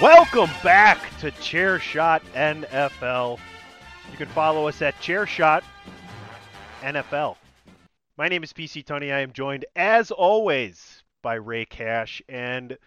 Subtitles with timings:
[0.00, 3.40] Welcome back to Chairshot NFL.
[4.12, 5.64] You can follow us at Chairshot
[6.82, 7.34] NFL.
[8.16, 9.10] My name is PC Tony.
[9.10, 12.78] I am joined, as always, by Ray Cash, and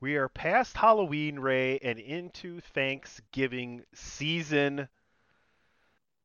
[0.00, 4.88] we are past Halloween, Ray, and into Thanksgiving season.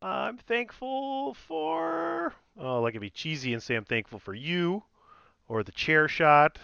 [0.03, 2.35] I'm thankful for.
[2.59, 4.83] Oh, like to be cheesy and say I'm thankful for you,
[5.47, 6.59] or the chair shot,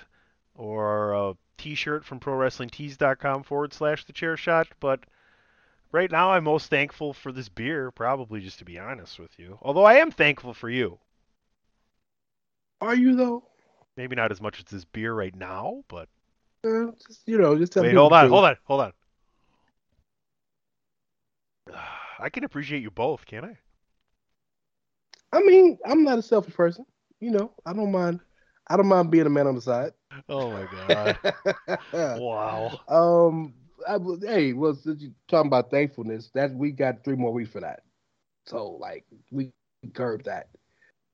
[0.54, 4.68] or a t-shirt from ProWrestlingTees.com forward slash the chair shot.
[4.80, 5.02] But
[5.92, 9.58] right now, I'm most thankful for this beer, probably just to be honest with you.
[9.62, 11.00] Although I am thankful for you.
[12.82, 13.44] Are you though?
[13.96, 16.10] Maybe not as much as this beer right now, but
[16.66, 18.94] Uh, just, you know, just tell wait, hold on, hold on, hold on.
[22.20, 23.58] I can appreciate you both, can I?
[25.32, 26.86] I mean, I'm not a selfish person.
[27.20, 28.20] You know, I don't mind.
[28.68, 29.92] I don't mind being a man on the side.
[30.30, 31.80] Oh my god!
[32.20, 32.80] wow.
[32.88, 33.54] um,
[33.88, 37.50] I, was- hey, well, since you talking about thankfulness, that we got three more weeks
[37.52, 37.82] for that.
[38.46, 39.52] So, like, we
[39.94, 40.50] curb that.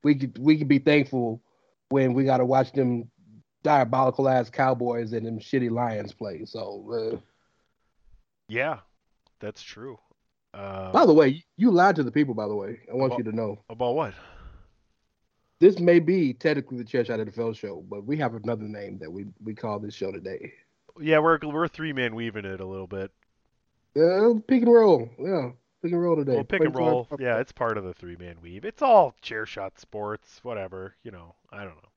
[0.04, 1.42] We could we could be thankful
[1.88, 3.10] when we got to watch them
[3.62, 6.44] diabolical ass Cowboys and them shitty Lions play.
[6.44, 7.18] So, uh,
[8.48, 8.78] Yeah,
[9.40, 9.98] that's true.
[10.54, 12.34] Uh, by the way, you lied to the people.
[12.34, 13.58] By the way, I want Well- you to know.
[13.68, 14.14] about what?
[15.60, 19.12] This may be technically the Chair Shot NFL show, but we have another name that
[19.12, 20.52] we we call this show today.
[21.00, 23.10] Yeah, we're we're three man weaving it a little bit.
[23.96, 25.50] Uh, pick and roll, yeah,
[25.82, 26.34] pick and roll today.
[26.34, 26.90] Well, pick and Thanks a lot.
[26.90, 27.08] roll.
[27.18, 28.64] Yeah, it's part of the three man weave.
[28.64, 30.94] It's all chair shot sports, whatever.
[31.02, 31.88] You know, I don't know.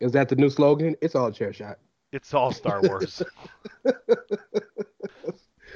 [0.00, 0.94] Is that the new slogan?
[1.00, 1.78] It's all Chair Shot.
[2.12, 3.22] It's all Star Wars.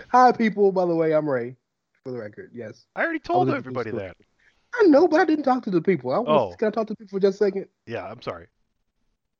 [0.09, 0.73] Hi, people.
[0.73, 1.57] By the way, I'm Ray.
[2.05, 4.17] For the record, yes, I already told was- everybody that.
[4.75, 6.13] I know, but I didn't talk to the people.
[6.13, 6.57] I was, Oh.
[6.57, 7.67] Can I talk to people for just a second?
[7.87, 8.47] Yeah, I'm sorry.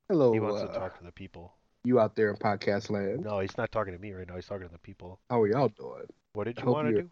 [0.09, 1.53] Hello, He wants to uh, talk to the people.
[1.83, 3.21] you out there in podcast land.
[3.23, 4.35] No, he's not talking to me right now.
[4.35, 5.19] He's talking to the people.
[5.29, 6.03] How are y'all doing?
[6.33, 7.09] What did you want to do?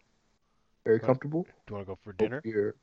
[0.84, 1.44] Very comfortable.
[1.44, 2.40] Do you want to go for dinner?
[2.44, 2.74] You're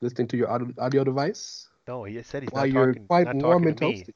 [0.00, 2.94] listening to your audio, audio device No, he said he's while not talking.
[3.00, 4.02] you're quite not warm talking and to me.
[4.02, 4.14] toasty.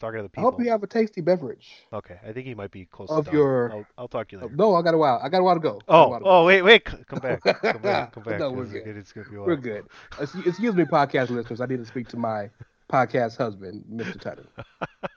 [0.00, 0.48] Talking to the people.
[0.48, 1.68] I hope you have a tasty beverage.
[1.92, 4.54] Okay, I think he might be close Of your- I'll, I'll talk to you later.
[4.54, 5.20] No, I got a while.
[5.22, 5.80] I got a while to go.
[5.88, 6.24] Oh, to go.
[6.24, 8.38] oh, wait, wait, come back, come back, come back.
[8.38, 8.86] No, we're good.
[8.96, 9.86] It's gonna be a We're good.
[10.20, 11.60] Excuse excuse me, podcast listeners.
[11.60, 12.48] I need to speak to my
[12.90, 14.20] podcast husband, Mr.
[14.20, 14.44] Tuttle.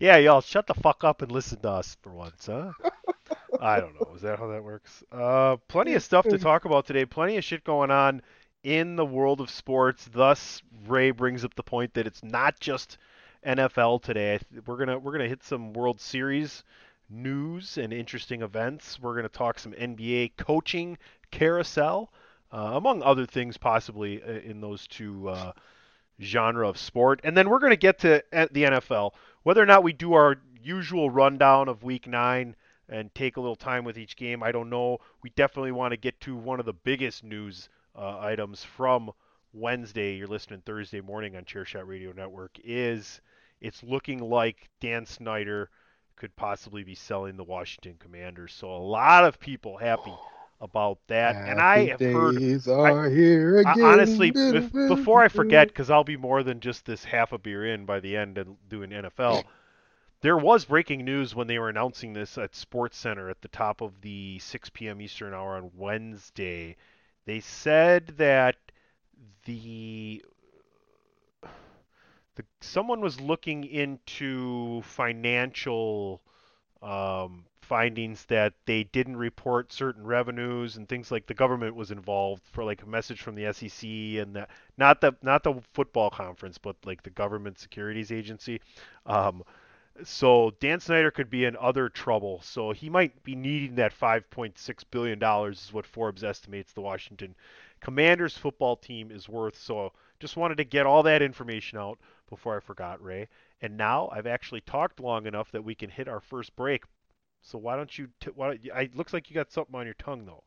[0.00, 2.72] Yeah, y'all, shut the fuck up and listen to us for once, huh?
[3.60, 4.14] I don't know.
[4.14, 5.02] Is that how that works?
[5.10, 7.06] Uh, plenty of stuff to talk about today.
[7.06, 8.20] Plenty of shit going on
[8.62, 10.08] in the world of sports.
[10.12, 12.98] Thus, Ray brings up the point that it's not just
[13.46, 14.40] NFL today.
[14.66, 16.64] We're gonna we're gonna hit some World Series
[17.08, 18.98] news and interesting events.
[19.00, 20.98] We're gonna talk some NBA coaching
[21.30, 22.12] carousel,
[22.52, 25.52] uh, among other things, possibly uh, in those two uh,
[26.20, 27.20] genre of sport.
[27.22, 29.12] And then we're gonna get to the NFL.
[29.44, 32.56] Whether or not we do our usual rundown of Week Nine
[32.88, 34.98] and take a little time with each game, I don't know.
[35.22, 39.12] We definitely want to get to one of the biggest news uh, items from
[39.52, 40.16] Wednesday.
[40.16, 42.58] You're listening Thursday morning on Chairshot Radio Network.
[42.64, 43.20] Is
[43.60, 45.70] it's looking like Dan Snyder
[46.16, 48.54] could possibly be selling the Washington Commanders.
[48.54, 50.14] So a lot of people happy
[50.60, 51.36] about that.
[51.36, 52.36] Happy and I have heard
[52.68, 53.82] are I, here again.
[53.82, 57.66] I, honestly, before I forget, because I'll be more than just this half a beer
[57.66, 59.44] in by the end and doing NFL.
[60.22, 63.82] There was breaking news when they were announcing this at Sports Center at the top
[63.82, 65.00] of the 6 p.m.
[65.00, 66.76] Eastern hour on Wednesday.
[67.26, 68.56] They said that
[69.44, 70.24] the
[72.36, 76.22] the, someone was looking into financial
[76.82, 82.42] um, findings that they didn't report certain revenues and things like the government was involved
[82.52, 83.88] for like a message from the SEC
[84.22, 84.48] and that
[84.78, 88.60] not the not the football conference but like the government securities agency.
[89.06, 89.42] Um,
[90.04, 92.40] so Dan Snyder could be in other trouble.
[92.42, 97.34] So he might be needing that 5.6 billion dollars is what Forbes estimates the Washington
[97.80, 99.56] Commanders football team is worth.
[99.56, 103.28] So just wanted to get all that information out before I forgot, Ray.
[103.60, 106.84] And now I've actually talked long enough that we can hit our first break.
[107.42, 108.08] So why don't you?
[108.20, 110.42] T- why, don't you- it looks like you got something on your tongue though.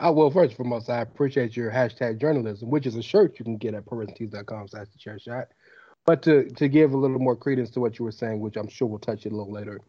[0.00, 3.44] Oh, well, first and foremost, I appreciate your hashtag journalism, which is a shirt you
[3.44, 5.48] can get at ProWrestlingTees.com slash the chair shot.
[6.06, 8.68] But to, to give a little more credence to what you were saying, which I'm
[8.68, 9.80] sure we'll touch it a little later,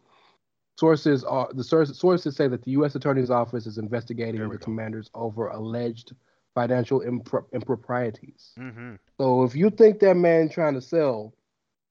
[0.79, 2.95] sources are the sources, sources say that the U.S.
[2.95, 4.57] Attorney's Office is investigating the go.
[4.57, 6.15] commanders over alleged
[6.59, 8.51] financial impro- improprieties.
[8.59, 8.95] Mm-hmm.
[9.17, 11.33] So if you think that man trying to sell,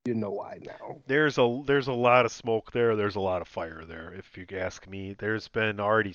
[0.05, 0.99] you know why now.
[1.07, 2.95] There's a there's a lot of smoke there.
[2.95, 4.13] There's a lot of fire there.
[4.13, 6.15] If you ask me, there's been already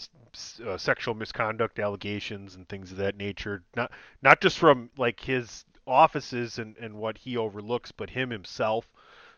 [0.65, 3.63] uh, sexual misconduct allegations and things of that nature.
[3.75, 3.91] Not
[4.21, 8.87] not just from like his offices and and what he overlooks, but him himself.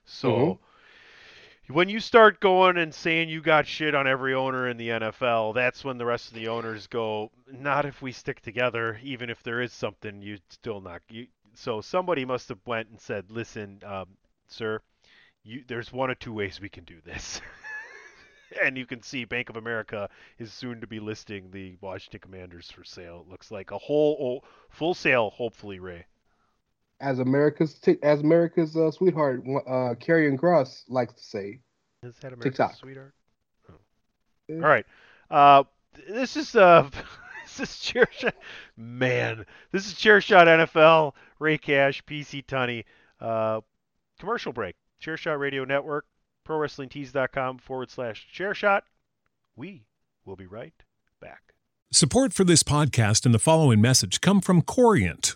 [0.04, 0.30] So.
[0.30, 0.64] Mm-hmm
[1.68, 5.56] when you start going and saying you got shit on every owner in the NFL,
[5.56, 9.42] that's when the rest of the owners go, not if we stick together, even if
[9.42, 11.02] there is something you still not.
[11.10, 14.10] You, so somebody must have went and said, listen, um,
[14.48, 14.80] sir,
[15.44, 17.42] you, there's one or two ways we can do this.
[18.62, 22.70] and you can see Bank of America is soon to be listing the Washington Commanders
[22.70, 23.24] for sale.
[23.26, 26.06] It looks like a whole oh, full sale, hopefully, Ray.
[27.02, 31.60] As America's t- as America's uh, sweetheart, uh, Karrion Kross likes to say,
[32.04, 32.76] is that America's TikTok.
[32.76, 33.14] sweetheart?
[33.70, 33.74] Oh.
[34.48, 34.56] Yeah.
[34.56, 34.86] All right.
[35.30, 35.64] Uh,
[36.08, 36.90] this is uh,
[37.58, 38.36] this is chair shot.
[38.78, 41.14] Man, this is chair shot NFL.
[41.40, 42.86] Ray Cash, PC Tunney.
[43.20, 43.62] Uh,
[44.20, 44.76] commercial break.
[45.00, 46.06] Chair Shot Radio Network.
[46.48, 48.84] ProWrestlingTees.com forward slash chair shot.
[49.56, 49.86] We
[50.26, 50.74] will be right
[51.20, 51.54] back.
[51.92, 55.36] Support for this podcast and the following message come from Corient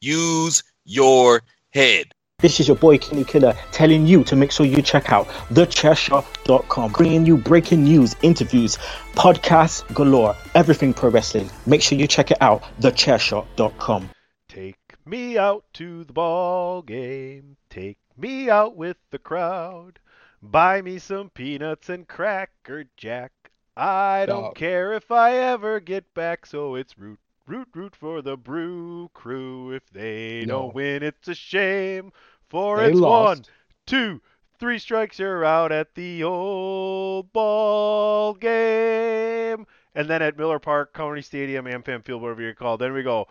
[0.00, 2.12] use your head.
[2.40, 6.92] This is your boy Kenny Killer telling you to make sure you check out thechairshot.com,
[6.92, 8.76] bringing you breaking news, interviews,
[9.14, 11.50] podcasts galore, everything pro wrestling.
[11.66, 14.10] Make sure you check it out, thechairshot.com.
[14.48, 17.56] Take me out to the ball game.
[17.70, 19.98] Take me out with the crowd.
[20.40, 23.32] Buy me some peanuts and cracker jack.
[23.76, 24.54] I don't Dog.
[24.54, 29.72] care if I ever get back, so it's root, root, root for the brew crew.
[29.72, 30.62] If they No.
[30.62, 32.12] don't win, it's a shame.
[32.48, 33.50] For They it's one, lost.
[33.86, 34.20] two,
[34.58, 39.66] three strikes, you're out at the old ball game.
[39.94, 43.02] And then at Miller Park, County Stadium, AmFam Field, whatever you call it, then we
[43.02, 43.26] go,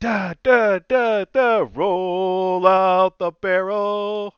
[0.00, 4.34] da, da, da, da, roll out the barrel.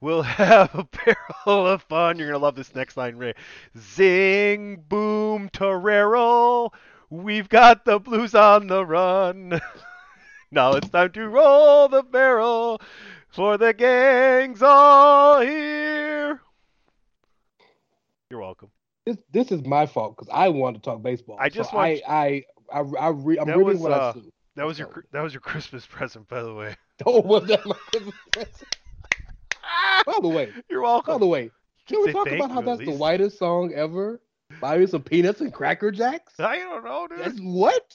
[0.00, 2.18] We'll have a barrel of fun.
[2.18, 3.34] You're going to love this next line, Ray.
[3.78, 6.70] Zing, boom, Torero.
[7.10, 9.60] We've got the blues on the run.
[10.50, 12.80] now it's time to roll the barrel,
[13.28, 16.40] for the gang's all here.
[18.30, 18.70] You're welcome.
[19.06, 21.36] This this is my fault because I want to talk baseball.
[21.38, 22.42] I just so want- I
[22.72, 24.30] I I, I re, I'm That reading was, what uh, I see.
[24.56, 26.76] That was your that was your Christmas present, by the way.
[27.04, 28.76] Oh, was that my Christmas present?
[30.06, 31.14] By the way, You're welcome.
[31.14, 31.50] by the way,
[31.88, 34.20] can we talk about how that's the whitest song ever?
[34.60, 36.38] Buy me some peanuts and cracker jacks.
[36.38, 37.18] I don't know, dude.
[37.20, 37.94] That's what?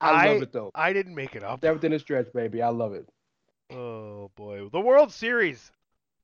[0.00, 0.70] I, I- love it though.
[0.74, 1.64] I didn't make it up.
[1.64, 2.62] Everything is stretch, baby.
[2.62, 3.08] I love it.
[3.70, 5.70] Oh boy, the World Series.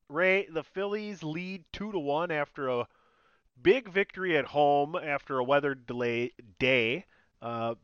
[0.09, 2.87] Ray, the Phillies lead two to one after a
[3.61, 7.05] big victory at home after a weather delay day.
[7.41, 7.75] Uh,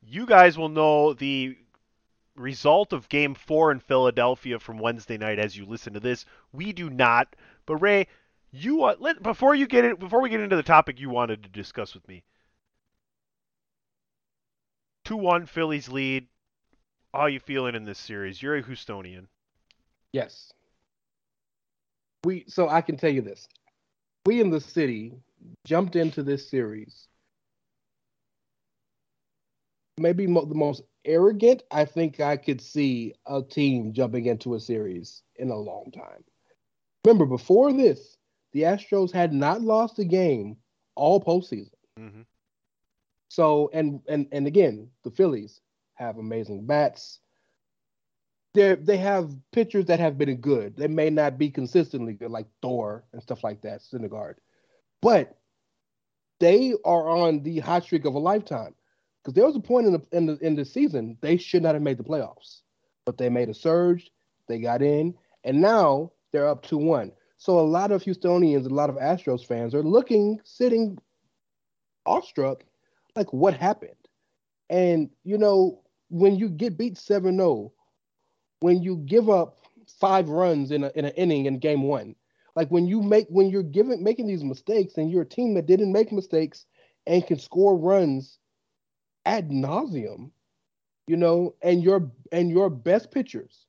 [0.00, 1.56] you guys will know the
[2.36, 6.24] result of Game Four in Philadelphia from Wednesday night as you listen to this.
[6.52, 7.34] We do not,
[7.64, 8.06] but Ray,
[8.62, 11.42] you want let before you get it before we get into the topic you wanted
[11.42, 12.22] to discuss with me.
[15.04, 16.26] Two one Phillies lead.
[17.12, 18.42] How are you feeling in this series?
[18.42, 19.26] You're a Houstonian.
[20.12, 20.52] Yes.
[22.24, 23.48] We so I can tell you this.
[24.26, 25.14] We in the city
[25.64, 27.08] jumped into this series.
[29.98, 34.60] Maybe mo- the most arrogant I think I could see a team jumping into a
[34.60, 36.24] series in a long time.
[37.04, 38.16] Remember, before this,
[38.52, 40.56] the Astros had not lost a game
[40.94, 41.70] all postseason.
[41.98, 42.22] Mm-hmm.
[43.28, 45.60] So and and and again, the Phillies
[45.94, 47.20] have amazing bats.
[48.54, 50.76] They they have pitchers that have been good.
[50.76, 54.36] They may not be consistently good, like Thor and stuff like that, Syndergaard,
[55.02, 55.36] but
[56.40, 58.74] they are on the hot streak of a lifetime.
[59.22, 61.74] Because there was a point in the in the in the season they should not
[61.74, 62.60] have made the playoffs,
[63.04, 64.10] but they made a surge.
[64.46, 67.10] They got in, and now they're up two one.
[67.38, 70.98] So a lot of Houstonians, a lot of Astros fans are looking, sitting
[72.06, 72.64] awestruck,
[73.14, 73.90] like what happened.
[74.70, 77.70] And you know, when you get beat 7-0,
[78.60, 79.58] when you give up
[80.00, 82.14] five runs in a in an inning in game one,
[82.54, 85.66] like when you make when you're giving making these mistakes and you're a team that
[85.66, 86.66] didn't make mistakes
[87.06, 88.38] and can score runs
[89.26, 90.30] ad nauseum,
[91.06, 93.66] you know, and your and your best pitchers,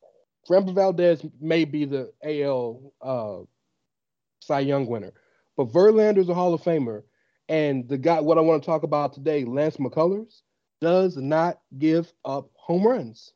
[0.48, 3.46] Framber Valdez may be the AL uh,
[4.48, 5.14] Cy Young winner,
[5.56, 7.04] but Verlander's a Hall of Famer,
[7.50, 10.42] and the guy what I want to talk about today, Lance McCullers,
[10.82, 13.34] does not give up home runs.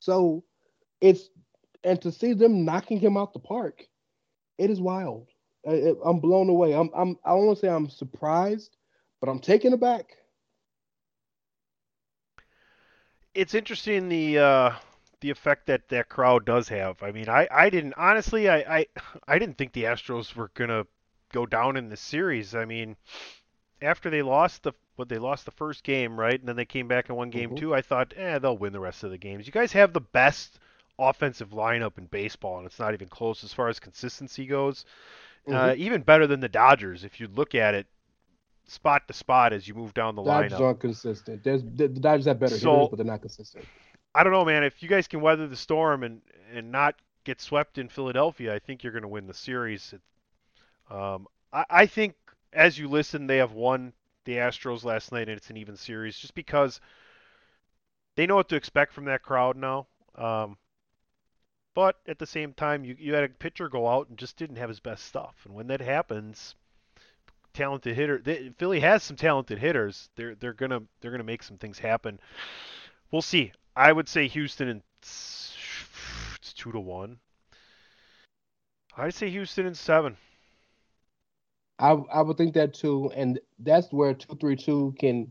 [0.00, 0.44] So
[1.00, 1.30] it's
[1.84, 3.86] and to see them knocking him out the park,
[4.58, 5.28] it is wild.
[5.66, 6.74] I, I'm blown away.
[6.74, 8.76] I'm I'm I don't want to say I'm surprised,
[9.20, 10.16] but I'm taken aback.
[13.34, 14.72] It's interesting the uh,
[15.26, 17.02] the effect that that crowd does have.
[17.02, 18.86] I mean, I, I didn't honestly I, I
[19.28, 20.86] I didn't think the Astros were gonna
[21.32, 22.54] go down in the series.
[22.54, 22.96] I mean,
[23.82, 26.88] after they lost the what they lost the first game, right, and then they came
[26.88, 27.56] back and won game Mhm.
[27.58, 27.74] two.
[27.74, 29.46] I thought, eh, they'll win the rest of the games.
[29.46, 30.58] You guys have the best
[30.98, 34.86] offensive lineup in baseball, and it's not even close as far as consistency goes.
[35.52, 37.86] Uh, even better than the Dodgers if you look at it
[38.66, 40.50] spot to spot as you move down the Dodgers lineup.
[40.54, 41.44] Dodgers aren't consistent.
[41.44, 43.64] There's the, the Dodgers have better So- hitters, but they're not consistent.
[44.16, 44.64] I don't know, man.
[44.64, 46.94] If you guys can weather the storm and and not
[47.24, 49.92] get swept in Philadelphia, I think you're going to win the series.
[50.90, 52.14] Um, I, I think
[52.50, 53.92] as you listen, they have won
[54.24, 56.80] the Astros last night, and it's an even series, just because
[58.14, 59.86] they know what to expect from that crowd now.
[60.14, 60.56] Um,
[61.74, 64.56] but at the same time, you you had a pitcher go out and just didn't
[64.56, 66.54] have his best stuff, and when that happens,
[67.52, 68.22] talented hitter.
[68.24, 70.08] They, Philly has some talented hitters.
[70.16, 72.18] They're they're gonna they're gonna make some things happen.
[73.10, 73.52] We'll see.
[73.76, 77.18] I would say Houston and it's two to one.
[78.96, 80.16] I'd say Houston in seven.
[81.78, 85.30] I I would think that too, and that's where two three two can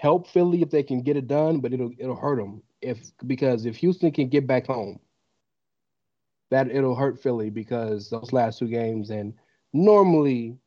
[0.00, 3.64] help Philly if they can get it done, but it'll it'll hurt them if because
[3.64, 5.00] if Houston can get back home,
[6.50, 9.32] that it'll hurt Philly because those last two games and
[9.72, 10.58] normally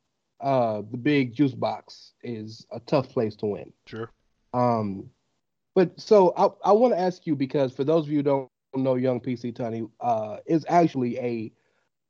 [0.41, 3.71] uh the big juice box is a tough place to win.
[3.85, 4.09] Sure.
[4.55, 5.11] Um,
[5.75, 8.49] but so I I want to ask you because for those of you who don't
[8.75, 11.51] know, young PC Tunney uh is actually a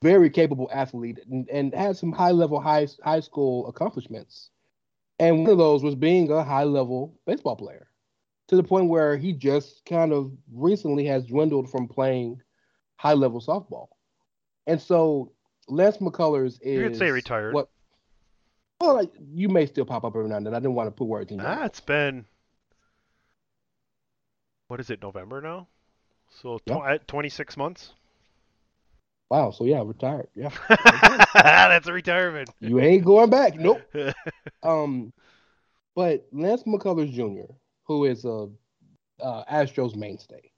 [0.01, 4.49] very capable athlete and, and had some high level high high school accomplishments.
[5.19, 7.87] And one of those was being a high level baseball player
[8.47, 12.41] to the point where he just kind of recently has dwindled from playing
[12.97, 13.87] high level softball.
[14.67, 15.31] And so
[15.67, 17.53] Lance McCullers is You could say retired.
[17.53, 17.69] What
[18.81, 20.53] well like, you may still pop up every now and then.
[20.53, 21.65] I didn't want to put words in your Ah, mouth.
[21.67, 22.25] it's been
[24.67, 25.01] what is it?
[25.01, 25.67] November now.
[26.41, 26.77] So tw- Yeah.
[26.77, 27.93] uh, 26 months.
[29.29, 30.27] Wow, so yeah, retired.
[30.35, 30.49] Yeah.
[31.33, 32.49] That's a retirement.
[32.59, 33.55] you ain't going back.
[33.55, 33.81] Nope.
[34.63, 35.13] Um,
[35.95, 37.51] but Lance McCullers Jr.,
[37.83, 38.47] who is a
[39.21, 40.51] uh, Astros mainstay,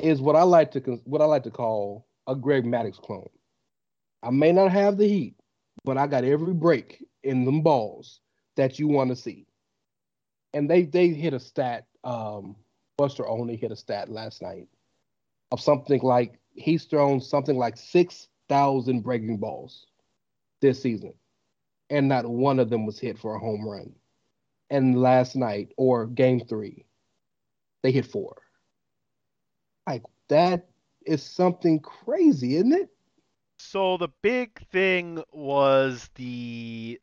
[0.00, 3.28] is what I like to what I like to call a Greg Maddux clone.
[4.22, 5.36] I may not have the heat,
[5.84, 8.20] but I got every break in them balls
[8.56, 9.46] that you want to see.
[10.52, 11.86] And they they hit a stat.
[12.02, 12.56] Um,
[12.96, 14.68] Buster Olney hit a stat last night
[15.50, 19.86] of something like he's thrown something like six thousand breaking balls
[20.60, 21.12] this season
[21.90, 23.94] and not one of them was hit for a home run.
[24.70, 26.86] And last night or game three,
[27.82, 28.36] they hit four.
[29.86, 30.66] Like that
[31.06, 32.88] is something crazy, isn't it?
[33.58, 37.00] So the big thing was the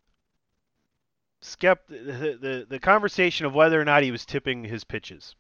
[1.42, 5.36] skept the, the the conversation of whether or not he was tipping his pitches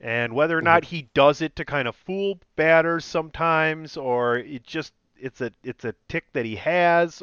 [0.00, 0.96] and whether or not mm-hmm.
[0.96, 5.84] he does it to kind of fool batters sometimes or it just it's a it's
[5.84, 7.22] a tick that he has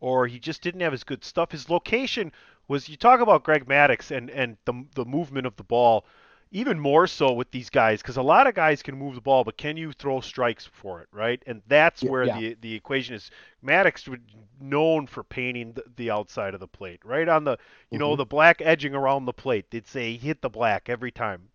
[0.00, 1.52] or he just didn't have his good stuff.
[1.52, 2.32] His location
[2.68, 6.04] was you talk about Greg Maddux and and the the movement of the ball
[6.50, 9.44] even more so with these guys because a lot of guys can move the ball,
[9.44, 11.42] but can you throw strikes for it, right?
[11.46, 12.40] And that's Yeah, where yeah.
[12.40, 13.30] the the equation is.
[13.64, 14.20] Maddux was
[14.60, 17.58] known for painting the, the outside of the plate, right on the
[17.90, 18.16] you know Mhm.
[18.16, 19.70] the black edging around the plate.
[19.70, 21.48] They'd say hit the black every time,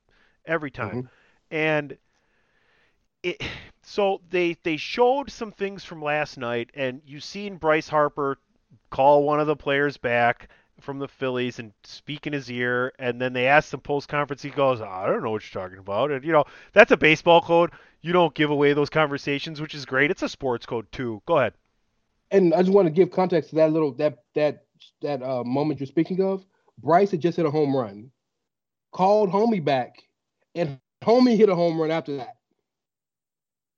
[0.45, 1.09] every time, Mhm.
[1.51, 1.97] and
[3.23, 3.41] it.
[3.81, 8.37] So they they showed some things from last night, and you seen Bryce Harper
[8.91, 10.49] call one of the players back
[10.79, 14.41] from the Phillies and speak in his ear, and then they ask him post conference.
[14.41, 17.41] He goes, "I don't know what you're talking about," and you know that's a baseball
[17.41, 17.71] code.
[18.01, 20.11] You don't give away those conversations, which is great.
[20.11, 21.21] It's a sports code too.
[21.25, 21.53] Go ahead.
[22.31, 24.65] And I just want to give context to that little that that
[25.01, 26.45] that uh, moment you're speaking of.
[26.81, 28.11] Bryce had just hit a home run,
[28.91, 30.03] called homie back,
[30.55, 32.37] and homie hit a home run after that.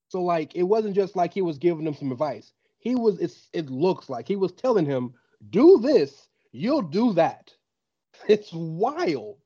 [0.10, 2.54] So like it wasn't just like he was giving him some advice.
[2.80, 5.14] He was it's it looks like he was telling him,
[5.50, 7.52] do this, you'll do that.
[8.28, 9.38] It's wild.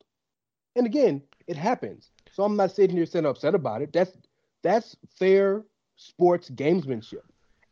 [0.75, 2.09] And again, it happens.
[2.33, 3.93] So I'm not sitting here saying upset about it.
[3.93, 4.11] That's
[4.63, 5.63] that's fair
[5.95, 7.23] sports gamesmanship.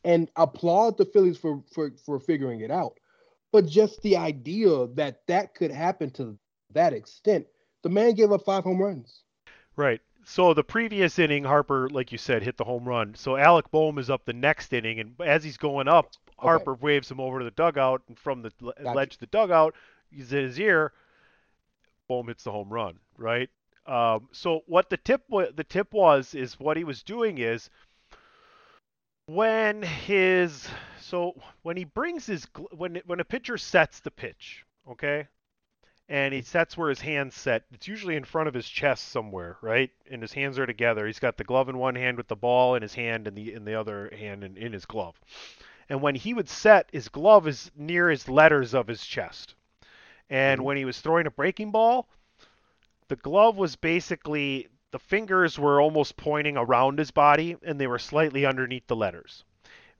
[0.06, 2.98] And applaud the Phillies for for for figuring it out.
[3.52, 6.38] But just the idea that that could happen to
[6.72, 7.46] that extent,
[7.82, 9.24] the man gave up five home runs.
[9.76, 10.02] Right.
[10.26, 13.16] So the previous inning, Harper, like you said, hit the home run.
[13.16, 17.10] So Alec Bohm is up the next inning, and as he's going up, Harper waves
[17.10, 18.94] him over to the dugout, and from the Gotcha.
[18.94, 19.76] ledge to the dugout,
[20.10, 20.94] he's in his ear.
[22.08, 23.00] Bohm hits the home run.
[23.18, 23.50] Right.
[23.86, 27.70] Um, so what the tip the tip was is what he was doing is
[29.26, 30.70] when his
[31.02, 35.28] so when he brings his when when a pitcher sets the pitch, okay,
[36.10, 37.64] and he sets where his hands set.
[37.72, 39.90] It's usually in front of his chest somewhere, right?
[40.10, 41.06] And his hands are together.
[41.06, 43.54] He's got the glove in one hand with the ball in his hand, and the
[43.54, 45.20] in the other hand in, in his glove.
[45.94, 49.54] And when he would set, his glove is near his letters of his chest.
[50.28, 50.64] And mm.
[50.64, 52.10] when he was throwing a breaking ball,
[53.10, 58.00] the glove was basically the fingers were almost pointing around his body, and they were
[58.00, 59.44] slightly underneath the letters.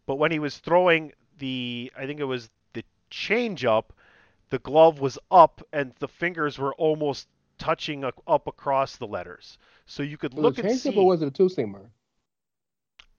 [0.08, 3.94] But when he was throwing the, I think it was the change up,
[4.50, 7.28] the glove was up and the fingers were almost
[7.60, 9.60] touching up across the letters.
[9.86, 10.98] So you could Was look a and changeup see.
[10.98, 11.86] or was it a two seamer?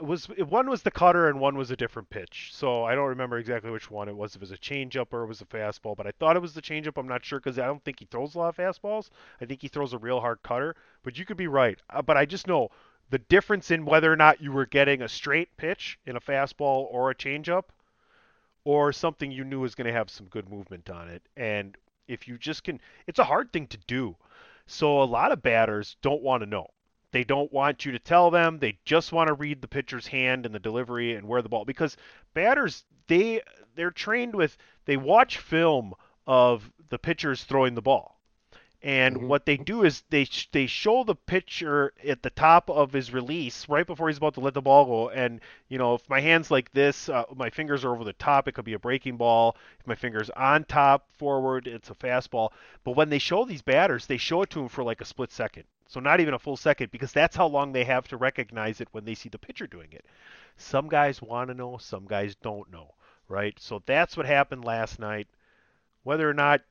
[0.00, 2.50] Was one was the cutter and one was a different pitch.
[2.52, 4.34] So I don't remember exactly which one it was.
[4.34, 6.54] If it was a changeup or it was a fastball, but I thought it was
[6.54, 6.98] the changeup.
[6.98, 9.10] I'm not sure because I don't think he throws a lot of fastballs.
[9.40, 10.74] I think he throws a real hard cutter.
[11.02, 11.78] But you could be right.
[11.90, 12.70] Uh, but I just know
[13.10, 16.86] the difference in whether or not you were getting a straight pitch in a fastball
[16.90, 17.64] or a changeup
[18.64, 21.22] or something you knew was going to have some good movement on it.
[21.36, 21.76] And
[22.08, 24.16] if you just can, it's a hard thing to do.
[24.66, 26.68] So a lot of batters don't want to know.
[27.14, 28.58] They don't want you to tell them.
[28.58, 31.64] They just want to read the pitcher's hand and the delivery and where the ball
[31.64, 31.96] because
[32.34, 33.40] batters they
[33.76, 35.94] they're trained with they watch film
[36.26, 38.18] of the pitchers throwing the ball.
[38.82, 39.28] And Mhm.
[39.28, 43.68] what they do is they they show the pitcher at the top of his release
[43.68, 45.08] right before he's about to let the ball go.
[45.10, 48.48] And you know, if my hands like this, uh, my fingers are over the top,
[48.48, 49.56] it could be a breaking ball.
[49.78, 52.50] If my fingers on top forward, it's a fastball.
[52.82, 55.30] But when they show these batters, they show it to them for like a split
[55.30, 55.64] second.
[55.94, 58.88] So not even a full second because that's how long they have to recognize it
[58.90, 60.04] when they see the pitcher doing it.
[60.56, 62.96] Some guys want to know, some guys don't know,
[63.28, 63.56] right?
[63.60, 65.28] So that's what happened last night.
[66.02, 66.62] Whether or not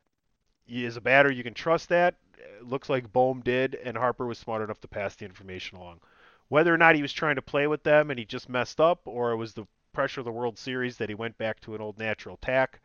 [0.69, 2.15] as a batter you can trust that,
[2.61, 6.01] looks like Bohm did, and Harper was smart enough to pass the information along.
[6.49, 9.03] Whether or not he was trying to play with them and he just messed up,
[9.05, 11.81] or it was the pressure of the World Series that he went back to an
[11.81, 12.81] old natural tack,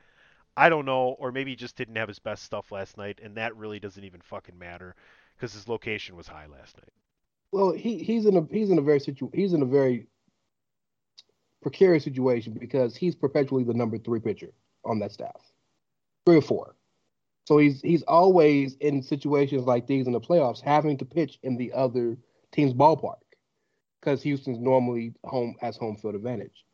[0.57, 1.17] I don't know.
[1.19, 4.05] Or maybe he just didn't have his best stuff last night, and that really doesn't
[4.05, 4.95] even fucking matter
[5.39, 6.93] because his location was high last night.
[7.53, 10.07] Well, he he's in a he's in a very situ he's in a very
[11.63, 14.51] precarious situation because he's perpetually the number three pitcher
[14.85, 15.41] on that staff,
[16.27, 16.75] three or four.
[17.47, 21.57] So he's he's always in situations like these in the playoffs, having to pitch in
[21.57, 22.19] the other
[22.53, 23.23] team's ballpark
[24.01, 26.65] because Houston's normally home as home field advantage.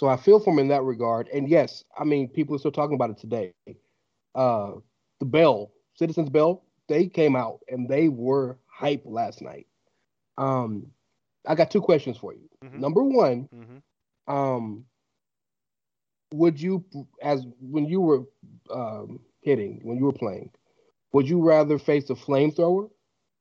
[0.00, 1.28] So I feel for him in that regard.
[1.28, 3.52] And yes, I mean people are still talking about it today.
[4.34, 4.72] Uh,
[5.20, 9.66] the Bell, Citizens Bell, they came out and they were hype last night.
[10.36, 10.92] Um,
[11.46, 12.48] I got two questions for you.
[12.62, 12.80] Mhm.
[12.80, 13.78] Number one, hmm
[14.26, 14.86] um,
[16.32, 16.84] would you,
[17.22, 18.22] as when you were
[18.70, 20.50] um, hitting, when you were playing,
[21.12, 22.90] would you rather face a flamethrower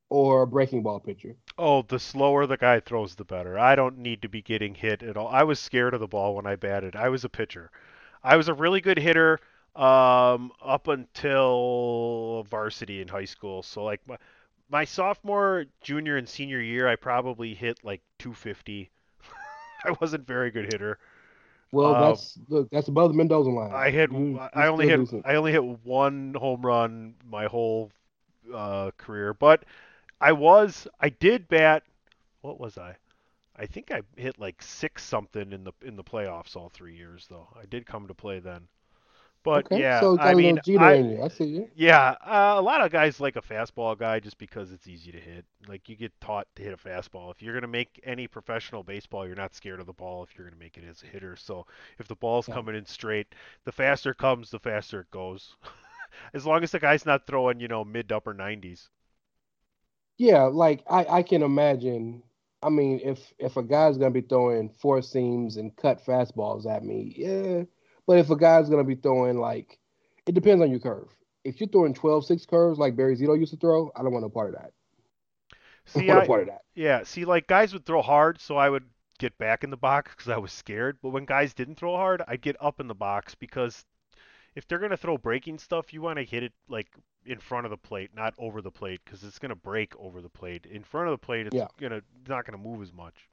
[0.09, 1.35] or a breaking ball pitcher?
[1.57, 3.57] Oh, the slower the guy throws, the better.
[3.57, 5.27] I don't need to be getting hit at all.
[5.27, 6.95] I was scared of the ball when I batted.
[6.95, 7.71] I was a pitcher.
[8.23, 9.39] I was a really good hitter
[9.75, 13.63] um, up until varsity in high school.
[13.63, 14.17] So like my,
[14.69, 18.89] my sophomore, junior, and senior year, I probably hit like 250.
[19.85, 20.99] I wasn't very good hitter.
[21.71, 23.71] Well, Uh, that's look, that's above the Mendoza line.
[23.73, 24.11] I hit.
[24.11, 24.99] You- I only hit.
[24.99, 25.25] decent.
[25.25, 27.91] I only hit one home run my whole
[28.53, 29.65] uh, career, but
[30.21, 30.87] I was.
[30.99, 31.83] I did bat.
[32.41, 32.95] What was I?
[33.55, 37.27] I think I hit like six something in the in the playoffs all three years
[37.29, 37.47] though.
[37.59, 38.67] I did come to play then.
[39.43, 41.05] But okay, yeah, so I mean, I.
[41.23, 41.69] I see you.
[41.75, 45.19] yeah, uh, a lot of guys like a fastball guy just because it's easy to
[45.19, 45.45] hit.
[45.67, 47.31] Like you get taught to hit a fastball.
[47.31, 50.23] If you're gonna make any professional baseball, you're not scared of the ball.
[50.23, 51.65] If you're gonna make it as a hitter, so
[51.99, 52.55] if the ball's Yeah.
[52.55, 53.27] coming in straight,
[53.65, 55.55] the faster it comes, the faster it goes.
[56.33, 58.89] as long as the guy's not throwing, you know, mid to upper 90s.
[60.17, 62.23] Yeah, like I, I can imagine.
[62.61, 66.83] I mean, if if a guy's gonna be throwing four seams and cut fastballs at
[66.83, 67.63] me, yeah.
[68.07, 69.79] But if a guy's gonna be throwing like,
[70.25, 71.09] it depends on your curve.
[71.43, 74.29] If you're throwing 12-6 curves like Barry Zito used to throw, I don't want no
[74.29, 74.73] part of that.
[75.95, 76.61] I See, don't want I, part of that.
[76.75, 78.89] yeah, see, like guys would throw hard, so I would
[79.19, 80.97] get back in the box because I was scared.
[81.01, 83.85] But when guys didn't throw hard, I'd get up in the box because
[84.55, 86.87] if they're gonna throw breaking stuff, you want to hit it like
[87.25, 90.29] in front of the plate, not over the plate, because it's gonna break over the
[90.29, 90.65] plate.
[90.65, 91.67] In front of the plate, it's Yeah.
[91.77, 93.29] gonna not gonna move as much.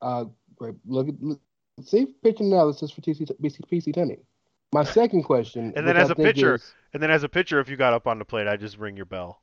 [0.00, 0.24] Uh,
[0.56, 0.74] great.
[0.86, 1.40] Look at look,
[1.82, 4.18] see pitch analysis for TC, PC Tunney.
[4.72, 7.58] My second question, And then as I a pitcher- is- And then as a pitcher,
[7.60, 9.42] if you got up on the plate, I'd just ring your bell.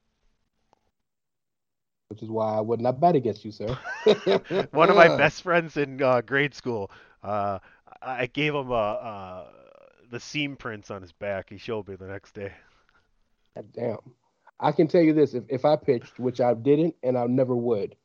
[2.10, 3.78] which is why I would not bet against you, sir.
[4.72, 6.90] One of my best friends in uh, grade school,
[7.24, 7.60] uh,
[8.02, 9.48] I I gave him a, uh,
[10.10, 11.50] the seam prints on his back.
[11.50, 12.54] He showed me the next day.
[13.56, 13.98] God Damn.
[14.62, 17.56] I can tell you this: if if I pitched, which I didn't, and I never
[17.56, 17.96] would,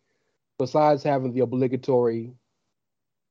[0.59, 2.33] besides having the obligatory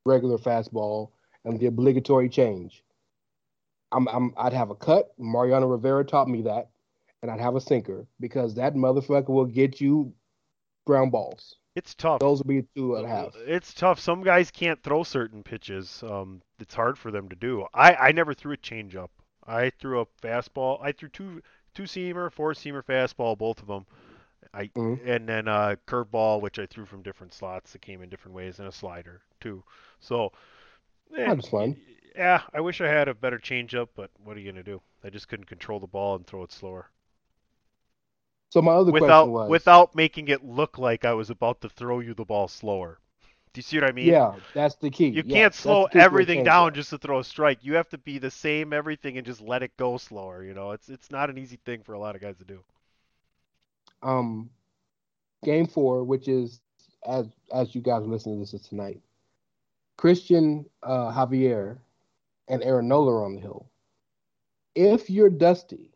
[0.06, 1.12] regular fastball
[1.46, 2.84] and the obligatory change,
[3.92, 5.12] I'm, I'm I'd have a cut.
[5.18, 6.70] Mariano Rivera taught me that,
[7.22, 10.14] and I'd have a sinker because that motherfucker will get you
[10.86, 11.58] ground balls.
[11.76, 12.20] It's tough.
[12.20, 13.34] Those would be two I'd have.
[13.46, 14.00] It's tough.
[14.00, 16.04] Some guys can't throw certain pitches.
[16.06, 17.66] Um, it's hard for them to do.
[17.74, 19.10] I, I never threw a changeup.
[19.46, 20.80] I threw a fastball.
[20.82, 21.42] I threw two
[21.74, 23.86] two seamer, four seamer fastball, both of them.
[24.54, 25.00] I Mhm.
[25.04, 28.60] and then a curveball, which I threw from different slots that came in different ways,
[28.60, 29.64] and a slider too.
[30.00, 30.32] So
[31.18, 31.78] eh, That was fun.
[32.16, 34.82] Yeah, I wish I had a better changeup, but what are you gonna do?
[35.04, 36.92] I just couldn't control the ball and throw it slower
[38.50, 41.70] So my other without question was without making it look like I was about to
[41.70, 43.00] throw you the ball slower.
[43.54, 44.20] Do you see what I mean?
[44.22, 45.10] yeah, that's the key.
[45.10, 47.64] You Yeah, can't slow the key to a everything down just to throw a strike.
[47.64, 50.44] You have to be the same everything and just let it go slower.
[50.44, 52.64] You know, it's it's not an easy thing for a lot of guys to do.
[54.04, 54.50] Um
[55.44, 56.62] game four, which is
[57.08, 59.02] as as you guys are listening to this tonight.
[59.98, 61.78] Christian uh, Javier
[62.48, 63.70] and Aaron Nola on the hill.
[64.76, 65.92] If you're Dusty,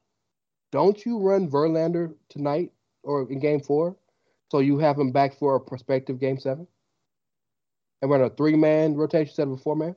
[0.71, 2.71] don't you run Verlander tonight
[3.03, 3.95] or in game four?
[4.51, 6.67] So you have him back for a prospective game seven?
[8.01, 9.95] And run a three man rotation instead of a four man?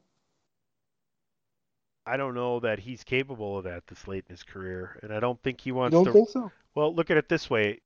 [2.06, 5.20] I don't know that he's capable of that this late in his career, and I
[5.20, 6.12] don't think he wants You don't to.
[6.12, 6.50] think so?
[6.74, 7.80] Well, look at it this way.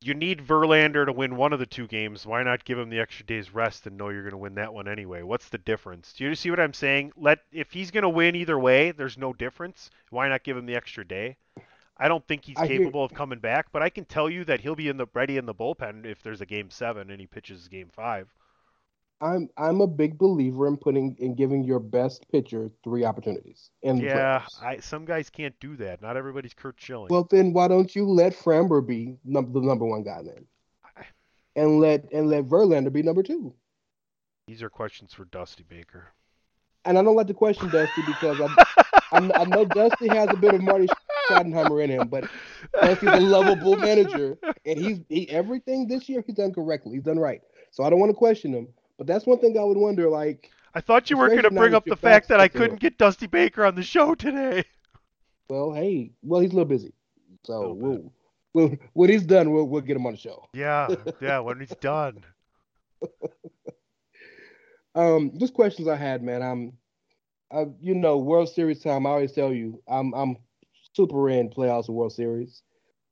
[0.00, 2.26] You need Verlander to win one of the two games.
[2.26, 4.74] Why not give him the extra day's rest and know you're going to win that
[4.74, 5.22] one anyway?
[5.22, 6.12] What's the difference?
[6.12, 7.12] Do you see what I'm saying?
[7.16, 9.90] Let if he's going to win either way, there's no difference.
[10.10, 11.36] Why not give him the extra day?
[11.96, 14.44] I don't think he's I hear- capable of coming back, but I can tell you
[14.46, 17.20] that he'll be in the ready in the bullpen if there's a game seven and
[17.20, 18.28] he pitches game five.
[19.22, 23.70] I'm I'm a big believer in putting in giving your best pitcher three opportunities.
[23.82, 24.44] The Yeah.
[24.60, 26.02] I, some guys can't do that.
[26.02, 27.08] Not everybody's Curt Schilling.
[27.08, 30.44] Well, then why don't you let Framber be num- the number one guy then,
[31.54, 33.54] and let and let Verlander be number two?
[34.48, 36.08] These are questions for Dusty Baker.
[36.84, 40.36] And I don't like to question Dusty because I I, I know Dusty has a
[40.36, 40.88] bit of Marty
[41.30, 42.28] Schottenheimer in him, but
[42.82, 46.94] Dusty's a lovable manager, and he's he, everything this year he's done correctly.
[46.94, 48.66] He's done right, so I don't want to question him.
[48.98, 50.08] But that's one thing I would wonder.
[50.08, 52.56] Like, I thought you were going to bring up the fact that I up to
[52.56, 52.62] him.
[52.62, 54.64] couldn't get Dusty Baker on the show today.
[55.48, 56.92] well, hey, well he's a little busy,
[57.44, 58.12] so Little we'll,
[58.54, 60.48] we'll when he's done, we'll we'll get him on the show.
[60.52, 60.88] Yeah,
[61.20, 62.24] yeah, when he's done.
[64.94, 66.42] Um, just questions I had, man.
[66.42, 66.72] I'm,
[67.50, 69.06] I, you know, World Series time.
[69.06, 70.36] I always tell you, I'm, I'm
[70.94, 72.62] super in playoffs and World Series.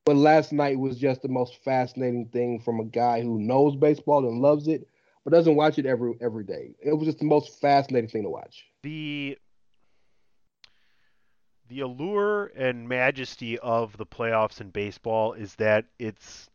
[0.04, 4.26] But last night was just the most fascinating thing from a guy who knows baseball
[4.26, 4.86] and loves it,
[5.24, 6.74] but doesn't watch it every every day.
[6.80, 8.64] It was just the most fascinating thing to watch.
[8.83, 9.38] The
[11.68, 16.50] the allure and majesty of the playoffs in baseball is that it's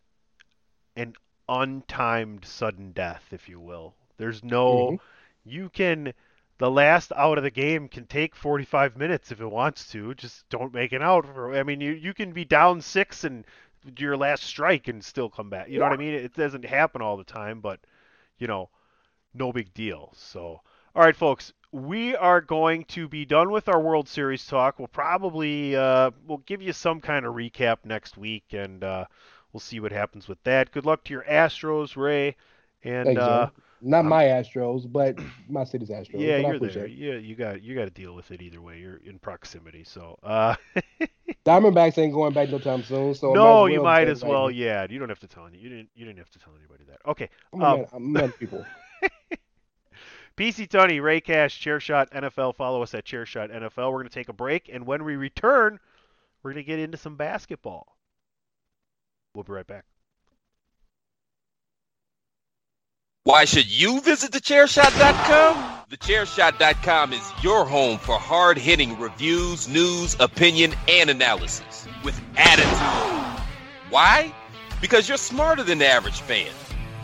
[0.97, 1.13] an
[1.47, 3.95] untimed sudden death, if you will.
[4.17, 4.99] There's no Mhm.
[5.45, 6.13] you can
[6.57, 10.13] the last out of the game can take 45 minutes if it wants to.
[10.15, 11.25] Just don't make it out.
[11.25, 13.45] For, I mean, you you can be down six and
[13.97, 15.69] your last strike and still come back.
[15.69, 16.13] You know what I mean?
[16.13, 17.79] It doesn't happen all the time, but
[18.37, 18.69] you know,
[19.33, 20.13] no big deal.
[20.15, 20.61] So,
[20.95, 24.79] all right, folks, we are going to be done with our World Series talk.
[24.79, 29.05] We'll probably uh, we'll give you some kind of recap next week, and uh,
[29.51, 30.71] we'll see what happens with that.
[30.71, 32.35] Good luck to your Astros, Ray,
[32.83, 33.49] and Thanks, uh.
[33.81, 35.17] Not um, my Astros, but
[35.49, 36.19] my city's Astros.
[36.19, 36.85] yeah, you're there.
[36.85, 36.91] it.
[36.91, 38.79] Yeah, you got you got to deal with it either way.
[38.79, 40.55] You're in proximity, so uh,
[41.45, 43.13] Diamondbacks ain't going back no time soon.
[43.13, 44.49] So no, you might as well.
[44.49, 44.65] you.
[44.65, 45.57] Yeah, you don't have to tell any.
[45.57, 45.89] You didn't.
[45.95, 46.99] You didn't have to tell anybody that.
[47.07, 47.29] Okay.
[47.53, 48.65] I'm Um, man, I'm a people.
[50.37, 52.55] PC Tony, Ray Cash, Chairshot NFL.
[52.55, 53.91] Follow us at Chairshot NFL.
[53.91, 55.79] We're going to take a break, and when we return,
[56.43, 57.95] we're going to get into some basketball.
[59.33, 59.85] We'll be right back.
[63.25, 65.55] Why should you visit thechairshot.com?
[65.89, 73.43] Thechairshot.com is your home for hard hitting reviews, news, opinion, and analysis with attitude.
[73.89, 74.31] Why?
[74.79, 76.51] Because you're smarter than the average fan.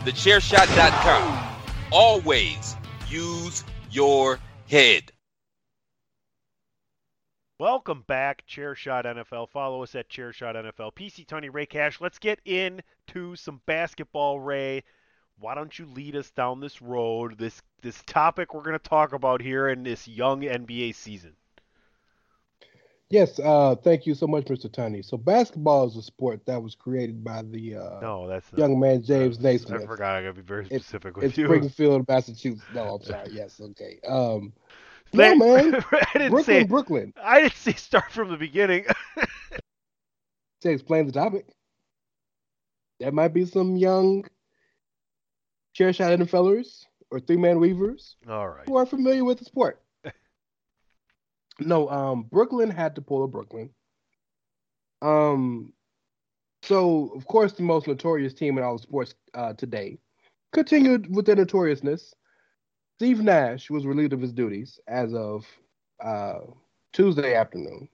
[0.04, 1.56] Thechairshot.com.
[1.90, 2.76] Always
[3.08, 5.10] use your head.
[7.58, 9.48] Welcome back, Chairshot NFL.
[9.48, 10.94] Follow us at Chairshot NFL.
[10.94, 12.00] PC Tony, Ray Cash.
[12.00, 14.84] Let's get into some basketball, Ray.
[15.38, 19.12] Why don't you lead us down this road, this this topic we're going to talk
[19.12, 21.34] about here in this young NBA season?
[23.10, 24.70] Yes, uh, thank you so much, Mr.
[24.70, 25.04] Tunney.
[25.04, 28.80] So basketball is a sport that was created by the uh, No, that's not, young
[28.80, 29.84] man James I Naismith.
[29.86, 30.16] forgot.
[30.16, 31.28] I got to be very specific with you.
[31.28, 31.44] It's you.
[31.44, 32.64] Springfield, Massachusetts.
[32.74, 33.28] No, I'm sorry.
[33.32, 33.98] Yes, okay.
[34.08, 34.54] Um,
[35.12, 35.74] no, man.
[35.92, 36.62] I didn't Brooklyn, say.
[36.64, 37.12] Brooklyn.
[37.22, 38.86] I didn't say start from the beginning.
[40.62, 41.48] To explain the topic,
[43.00, 44.24] there might be some young
[45.72, 48.66] chair shot fellers, or three man weavers All right.
[48.66, 49.82] who are familiar with the sport.
[51.60, 53.70] no, um, Brooklyn had to pull a Brooklyn.
[55.02, 55.72] Um,
[56.62, 59.98] so of course the most notorious team in all of sports uh, today
[60.52, 62.14] continued with their notoriousness.
[62.96, 65.44] Steve Nash was relieved of his duties as of
[66.02, 66.38] uh,
[66.92, 67.88] Tuesday afternoon,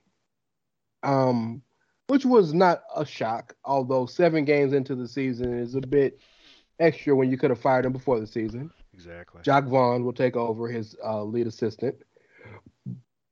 [1.02, 1.62] um,
[2.08, 3.54] which was not a shock.
[3.64, 6.20] Although seven games into the season is a bit
[6.80, 8.70] extra when you could have fired him before the season.
[8.94, 9.40] Exactly.
[9.42, 11.96] Jacque Vaughn will take over his uh, lead assistant.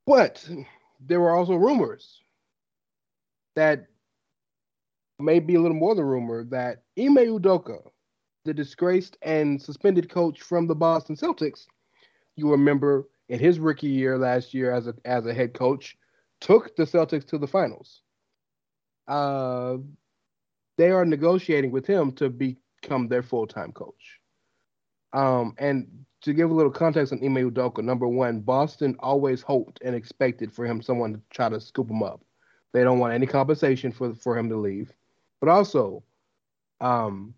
[0.07, 0.49] But
[1.01, 2.23] there were also rumors
[3.57, 3.87] that
[5.19, 7.79] may be a little more than rumor that Ime Udoka,
[8.45, 11.67] the disgraced and suspended coach from the Boston Celtics,
[12.37, 15.97] you remember in his rookie year last year as a as a head coach,
[16.41, 18.03] took the Celtics to the finals.
[19.09, 19.79] Uh,
[20.77, 22.29] they are negotiating with him to
[22.81, 24.21] become their full time coach.
[25.13, 25.87] Um, and
[26.23, 30.53] to give a little context on Ime Udoka, number one, Boston always hoped and expected
[30.53, 32.21] for him someone to try to scoop him up.
[32.73, 34.93] They don't want any compensation for for him to leave.
[35.41, 36.03] But also,
[36.81, 37.35] um,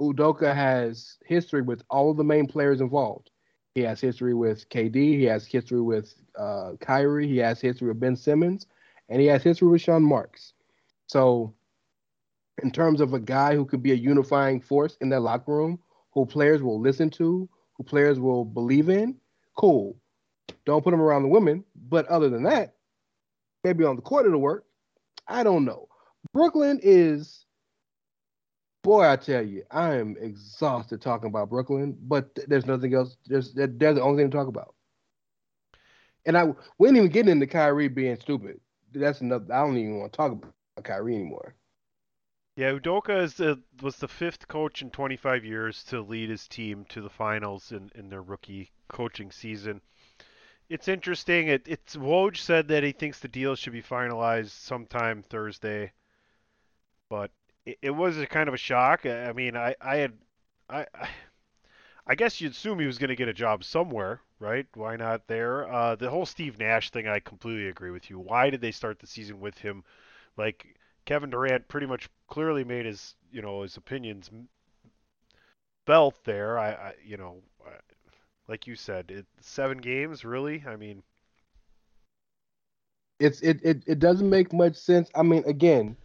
[0.00, 3.30] Udoka has history with all the main players involved.
[3.74, 4.94] He has history with KD.
[4.94, 7.28] He has history with uh, Kyrie.
[7.28, 8.66] He has history with Ben Simmons,
[9.08, 10.52] and he has history with Sean Marks.
[11.06, 11.54] So,
[12.62, 15.78] in terms of a guy who could be a unifying force in that locker room,
[16.12, 19.16] who players will listen to, who players will believe in,
[19.56, 19.96] cool.
[20.64, 21.64] Don't put him around the women.
[21.88, 22.74] But other than that,
[23.64, 24.64] maybe on the court it'll work.
[25.26, 25.88] I don't know.
[26.32, 27.44] Brooklyn is,
[28.82, 31.96] boy, I tell you, I am exhausted talking about Brooklyn.
[32.00, 33.16] But th- there's nothing else.
[33.26, 34.74] There's they're the only thing to talk about.
[36.26, 38.60] And I we ain't even getting into Kyrie being stupid.
[38.92, 39.42] That's enough.
[39.50, 41.54] I don't even want to talk about Kyrie anymore.
[42.58, 46.84] Yeah, Udoka is the, was the fifth coach in 25 years to lead his team
[46.86, 49.80] to the finals in, in their rookie coaching season.
[50.68, 51.46] It's interesting.
[51.46, 55.92] It, it's Woj said that he thinks the deal should be finalized sometime Thursday,
[57.08, 57.30] but
[57.64, 59.06] it, it was a kind of a shock.
[59.06, 60.14] I mean, I, I had,
[60.68, 61.08] I, I,
[62.08, 64.66] I guess you'd assume he was going to get a job somewhere, right?
[64.74, 65.72] Why not there?
[65.72, 68.18] Uh, the whole Steve Nash thing, I completely agree with you.
[68.18, 69.84] Why did they start the season with him?
[70.36, 70.74] Like
[71.08, 74.30] Kevin Durant pretty much clearly made his you know his opinions
[75.86, 76.58] felt there.
[76.58, 77.38] I, I you know,
[78.46, 80.62] like you said, it, seven games really.
[80.68, 81.02] I mean,
[83.18, 85.08] it's it, it it doesn't make much sense.
[85.14, 85.96] I mean, again,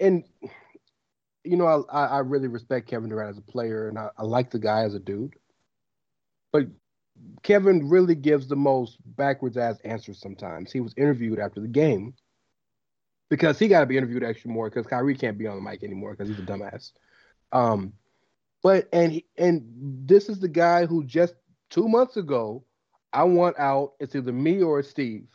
[0.00, 0.24] and
[1.44, 4.50] you know, I I really respect Kevin Durant as a player, and I, I like
[4.50, 5.36] the guy as a dude,
[6.52, 6.66] but
[7.44, 10.72] Kevin really gives the most backwards ass answers sometimes.
[10.72, 12.14] He was interviewed after the game
[13.28, 15.82] because he got to be interviewed extra more because Kyrie can't be on the mic
[15.82, 16.92] anymore because he's a dumbass.
[17.52, 17.92] Um,
[18.62, 19.62] but and and
[20.06, 21.34] this is the guy who just
[21.70, 22.64] two months ago,
[23.12, 23.92] I want out.
[24.00, 25.28] It's either me or Steve.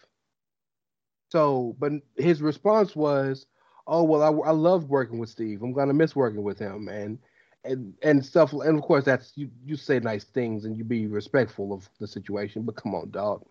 [1.29, 3.45] So, but his response was,
[3.87, 5.61] "Oh well, I, I loved working with Steve.
[5.61, 7.17] I'm gonna miss working with him." And
[7.63, 8.53] and and stuff.
[8.53, 9.49] And of course, that's you.
[9.65, 12.63] You say nice things and you be respectful of the situation.
[12.63, 13.45] But come on, dog.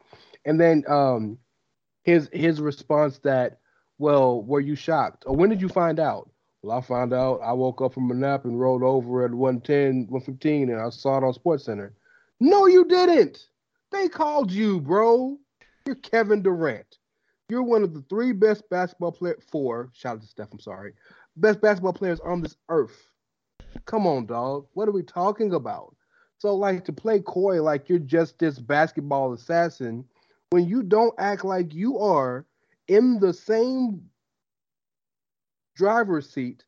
[0.45, 1.39] And then um,
[2.05, 3.59] his his response that
[4.03, 5.23] well, were you shocked?
[5.29, 6.29] Or when did you find out?
[6.63, 10.09] Well, I found out I woke up from a nap and rolled over at 110,
[10.11, 11.95] 115, and I saw it on Sports Center.
[12.41, 13.47] No, you didn't.
[13.93, 15.39] They called you, bro.
[15.87, 16.99] You're Kevin Durant.
[17.49, 20.95] You're one of the three best basketball players, four, shout out to Steph, I'm sorry,
[21.37, 23.09] best basketball players on this earth.
[23.87, 24.67] Come on, dog.
[24.73, 25.95] What are we talking about?
[26.39, 30.05] So, like, to play coy like you're just this basketball assassin
[30.51, 32.47] when you don't act like you are
[32.89, 34.03] in the same
[35.77, 36.65] driver's seat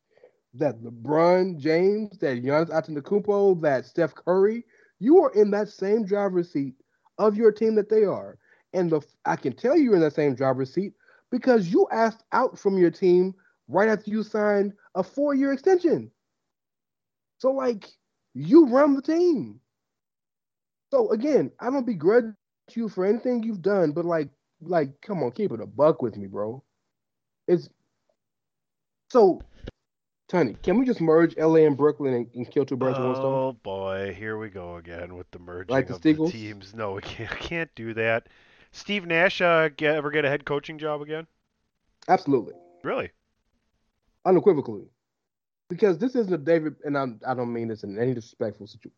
[0.53, 4.65] that LeBron James, that Giannis Antetokounmpo, that Steph Curry,
[4.99, 6.75] you are in that same driver's seat
[7.17, 8.37] of your team that they are.
[8.73, 10.93] And the I can tell you're in that same driver's seat
[11.31, 13.33] because you asked out from your team
[13.67, 16.11] right after you signed a four-year extension.
[17.37, 17.87] So like
[18.33, 19.59] you run the team.
[20.91, 22.25] So again, I don't begrudge
[22.73, 24.29] you for anything you've done, but like
[24.61, 26.63] like, come on, keep it a buck with me, bro.
[27.47, 27.69] It's
[29.09, 29.41] so
[30.27, 33.15] Tony, can we just merge LA and Brooklyn and, and kill two birds with one
[33.15, 33.33] stone?
[33.33, 36.73] Oh boy, here we go again with the merging Like the of the teams.
[36.73, 38.27] No, we can't, can't do that.
[38.71, 41.27] Steve Nash uh, get, ever get a head coaching job again?
[42.07, 43.11] Absolutely, Really?
[44.25, 44.87] unequivocally,
[45.69, 48.91] because this isn't a David, and I'm, I don't mean this in any disrespectful situ-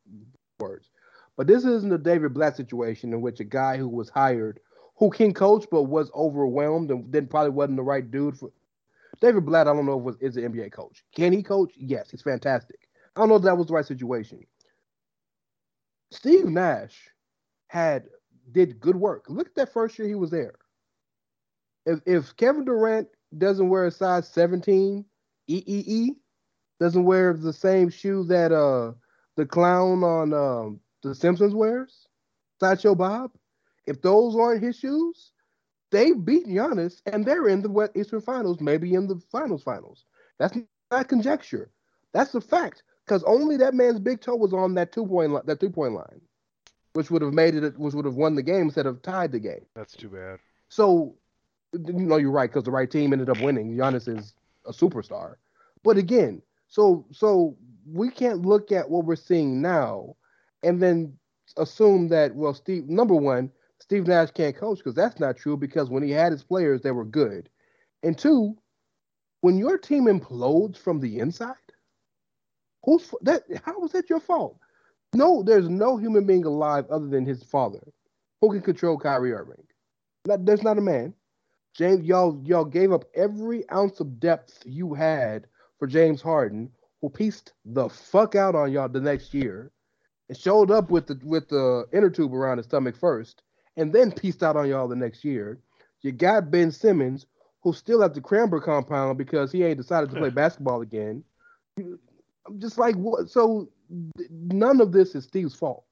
[0.60, 0.90] words,
[1.36, 4.62] but this isn't a David Blatt situation in which a guy who was hired,
[4.98, 8.52] who can coach but was overwhelmed and then probably wasn't the right dude for.
[9.22, 11.04] David Blatt, I don't know if was is an NBA coach.
[11.16, 11.74] Can he coach?
[11.76, 12.88] Yes, he's fantastic.
[13.16, 14.46] I don't know if that was the right situation.
[16.12, 17.10] Steve Nash
[17.68, 18.06] had
[18.52, 19.26] did good work.
[19.28, 20.56] Look at that first year he was there.
[21.86, 23.08] If if Kevin Durant
[23.38, 25.04] doesn't wear a size 17
[25.50, 26.10] EEE,
[26.80, 28.94] doesn't wear the same shoe that uh
[29.36, 32.08] the clown on um the Simpsons wears,
[32.60, 33.32] Sideshow Bob,
[33.88, 35.32] if those aren't his shoes,
[35.92, 40.06] they beat Giannis and they're in the West Eastern Finals, maybe in the Finals Finals.
[40.38, 40.58] That's
[40.92, 41.72] not conjecture.
[42.14, 42.84] That's a fact.
[43.06, 45.94] Because only that man's big toe was on that two point li- that three point
[45.94, 46.22] line,
[46.94, 49.40] which would have made it, which would have won the game instead of tied the
[49.40, 49.66] game.
[49.76, 50.40] That's too bad.
[50.68, 51.16] So,
[51.72, 53.78] you know, you're right because the right team ended up winning.
[53.78, 54.34] Giannis is
[54.66, 55.36] a superstar,
[55.84, 57.56] but again, so so
[57.90, 60.18] we can't look at what we're seeing now
[60.64, 61.18] and then
[61.56, 63.52] assume that well, Steve, number one,
[63.88, 65.58] Steve Nash can't coach because that's not true.
[65.58, 67.50] Because when he had his players, they were good,
[68.04, 68.56] and two,
[69.42, 71.56] when your team implodes from the inside,
[72.84, 73.44] who's that?
[73.64, 74.60] How was that your fault?
[75.14, 77.82] no, there's no human being alive other than his father
[78.42, 79.64] who can control Kyrie Irving.
[80.26, 81.14] Not, there's not a man.
[81.76, 85.48] James, y'all, y'all gave up every ounce of depth you had
[85.80, 86.72] for James Harden,
[87.02, 89.72] who pieced the fuck out on y'all the next year,
[90.28, 93.44] and showed up with the with the inner tube around his stomach first,
[93.78, 95.60] and then pieced out on y'all the next year.
[96.02, 97.28] You got Ben Simmons,
[97.62, 101.24] who's still at the Cranberry compound because he ain't decided to play basketball again.
[101.78, 102.00] I'm
[102.60, 103.30] just like, what?
[103.30, 103.70] So
[104.30, 105.86] none of this is Steve's fault.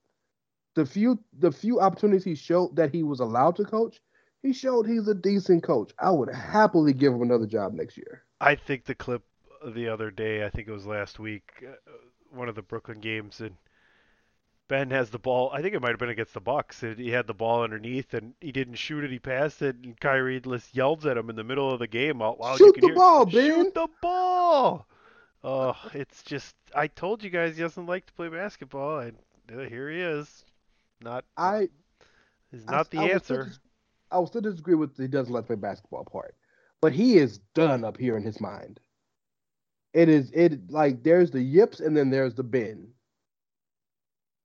[0.76, 4.02] The few the few opportunities he showed that he was allowed to coach,
[4.42, 5.94] he showed he's a decent coach.
[6.00, 8.24] I would happily give him another job next year.
[8.42, 9.24] I think the clip
[9.66, 11.76] the other day, I think it was last week, uh,
[12.30, 13.56] one of the Brooklyn games, and
[14.68, 15.51] Ben has the ball.
[15.53, 16.82] I think it might have been against the Bucks.
[16.82, 19.11] He had the ball underneath, and he didn't shoot it.
[19.11, 22.22] He passed it, and Kyrie just yells at him in the middle of the game
[22.22, 22.57] out loud.
[22.57, 23.34] Shoot the hear, ball, Ben.
[23.34, 24.88] Shoot the ball.
[25.43, 29.16] Oh, it's just I told you guys he doesn't like to play basketball, and
[29.53, 30.43] uh, here he is.
[31.01, 31.70] Not I
[32.51, 33.51] is I- not the I will still answer.
[34.09, 36.36] I will still disagree with the he doesn't like to play basketball part,
[36.82, 38.80] but he is done up here in his mind.
[39.93, 42.88] It is it like there's the yips and then there's the Ben.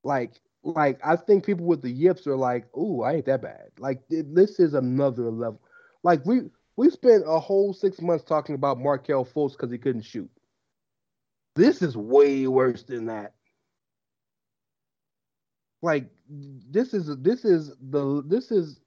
[0.05, 3.70] Like like I think people with the yips are like, "Ooh, I ain't that bad."
[3.78, 5.61] Like this is another level.
[6.03, 6.42] Like we
[6.76, 10.30] we spent a whole six months talking about Markelle Fultz because he couldn't shoot.
[11.57, 13.34] This is way worse than that.
[15.82, 18.80] Like this is this is the this is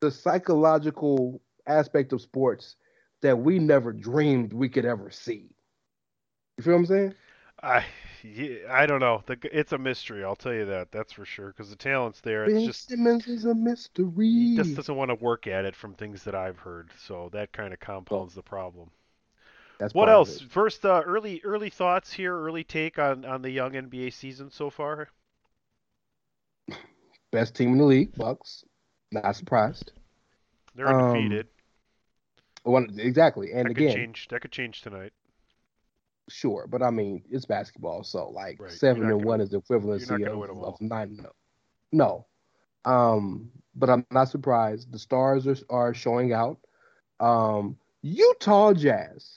[0.00, 2.76] the psychological aspect of sports
[3.22, 5.50] that we never dreamed we could ever see.
[6.56, 7.14] You feel what I'm saying?
[7.62, 7.84] I
[8.24, 9.22] yeah, I don't know.
[9.26, 10.24] The, it's a mystery.
[10.24, 10.90] I'll tell you that.
[10.90, 11.48] That's for sure.
[11.48, 12.44] Because the talent's there.
[12.44, 14.12] It's Ben just Simmons is a mystery.
[14.26, 16.90] he just doesn't want to work at it from things that I've heard.
[16.98, 18.90] So that kind of compounds the problem.
[19.78, 20.40] That's What else?
[20.40, 22.34] First, uh, early early thoughts here.
[22.34, 25.10] Early take on on the young NBA season so far.
[27.30, 28.64] Best team in the league, Bucks.
[29.12, 29.92] Not surprised.
[30.74, 31.48] They're Um, undefeated.
[32.62, 33.52] One exactly.
[33.52, 34.28] And that again, could change.
[34.28, 35.12] That could change tonight.
[36.28, 38.70] Sure, but I mean it's basketball, so like Right.
[38.72, 41.16] seven and gonna- one is the equivalency gonna win 'em of, of nine.
[41.16, 41.30] No,
[41.92, 42.26] no.
[42.84, 44.92] Um, but I'm not surprised.
[44.92, 46.58] The stars are are showing out.
[47.20, 49.34] Um, Utah Jazz.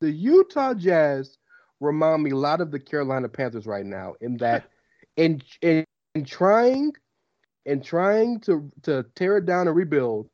[0.00, 1.36] The Utah Jazz
[1.80, 4.70] remind me a lot of the Carolina Panthers right now in that
[5.16, 6.92] in in, in trying
[7.66, 10.29] in trying to to tear it down and rebuild,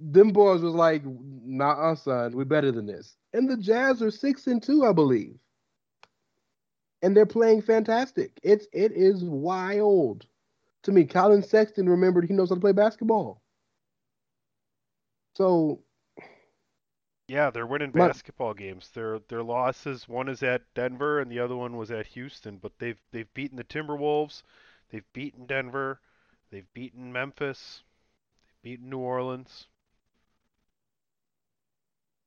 [0.00, 3.16] them boys was like, nah, uh, son, we're better than this.
[3.32, 5.38] And the Jazz are six and two, I believe.
[7.02, 8.38] And they're playing fantastic.
[8.42, 10.26] It's it is wild.
[10.84, 13.40] To me, Collin Sexton remembered he knows how to play basketball.
[15.36, 15.82] So
[17.28, 18.90] Yeah, they're winning My- basketball games.
[18.90, 22.78] Their their losses, one is at Denver and the other one was at Houston, but
[22.78, 24.42] they've they've beaten the Timberwolves,
[24.90, 26.00] they've beaten Denver,
[26.50, 27.82] they've beaten Memphis,
[28.62, 29.66] they've beaten New Orleans.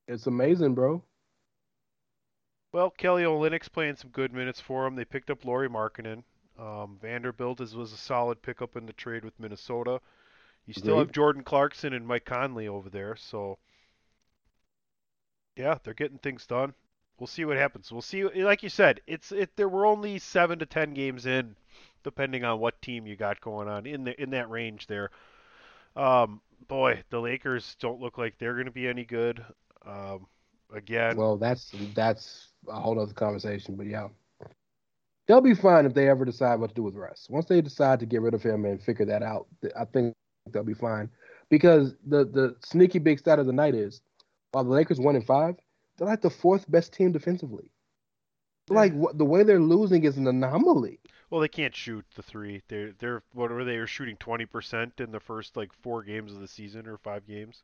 [0.07, 1.03] It's amazing, bro.
[2.71, 4.95] Well, Kelly Olynyk's playing some good minutes for them.
[4.95, 6.23] They picked up Lauri Markkanen.
[6.59, 9.99] Um, Vanderbilt is, was a solid pickup in the trade with Minnesota.
[10.65, 11.07] You still Agreed.
[11.07, 13.57] have Jordan Clarkson and Mike Conley over there, so
[15.55, 16.73] yeah, they're getting things done.
[17.19, 17.91] We'll see what happens.
[17.91, 18.23] We'll see.
[18.25, 19.55] Like you said, it's it.
[19.55, 21.55] There were only seven to ten games in,
[22.03, 25.11] depending on what team you got going on in the in that range there.
[25.95, 29.45] Um, boy, the Lakers don't look like they're going to be any good.
[29.85, 30.27] Um,
[30.73, 34.07] again, Well, that's that's a whole other conversation, but yeah.
[35.27, 37.27] They'll be fine if they ever decide what to do with Russ.
[37.31, 40.13] Once they decide to get rid of him and figure that out, I think
[40.51, 41.09] they'll be fine.
[41.49, 44.01] Because the the sneaky big stat of the night is,
[44.51, 45.55] while the Lakers one and five,
[45.97, 47.71] they're like the fourth best team defensively.
[48.69, 50.99] Like what, the way they're losing is an anomaly.
[51.29, 52.63] Well, they can't shoot the three.
[52.67, 53.77] They're they're what were they?
[53.77, 57.27] Were shooting twenty percent in the first like four games of the season or five
[57.27, 57.63] games.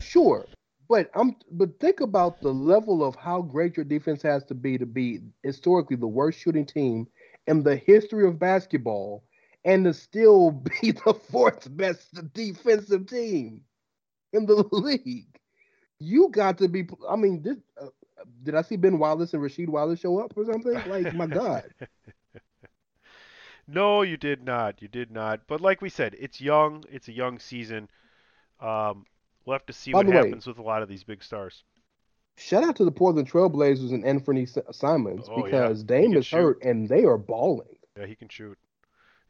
[0.00, 0.46] Sure,
[0.88, 4.78] but I'm but think about the level of how great your defense has to be
[4.78, 7.06] to be historically the worst shooting team
[7.46, 9.24] in the history of basketball,
[9.64, 10.50] and to still
[10.82, 13.62] be the fourth best defensive team
[14.32, 15.38] in the league.
[15.98, 16.86] You got to be.
[17.08, 17.86] I mean, this, uh,
[18.42, 20.82] did I see Ben Wallace and Rasheed Wallace show up or something?
[20.84, 21.64] Like, my God.
[23.66, 24.82] No, you did not.
[24.82, 25.46] You did not.
[25.46, 26.84] But like we said, it's young.
[26.90, 27.88] It's a young season.
[28.60, 29.06] Um,
[29.44, 31.22] we'll have to see By what the way- happens with a lot of these big
[31.22, 31.64] stars.
[32.36, 36.36] Shout out to the Portland Trailblazers and Anfernee Simons Oh, because He Dame is shoot.
[36.36, 37.76] hurt and they are balling.
[37.96, 38.58] Yeah, he can shoot.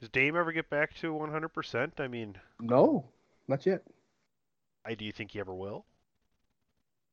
[0.00, 2.00] Does Dame ever get back to 100%?
[2.00, 3.10] I mean, No,
[3.46, 3.82] not yet.
[4.86, 5.84] I do you think he ever will?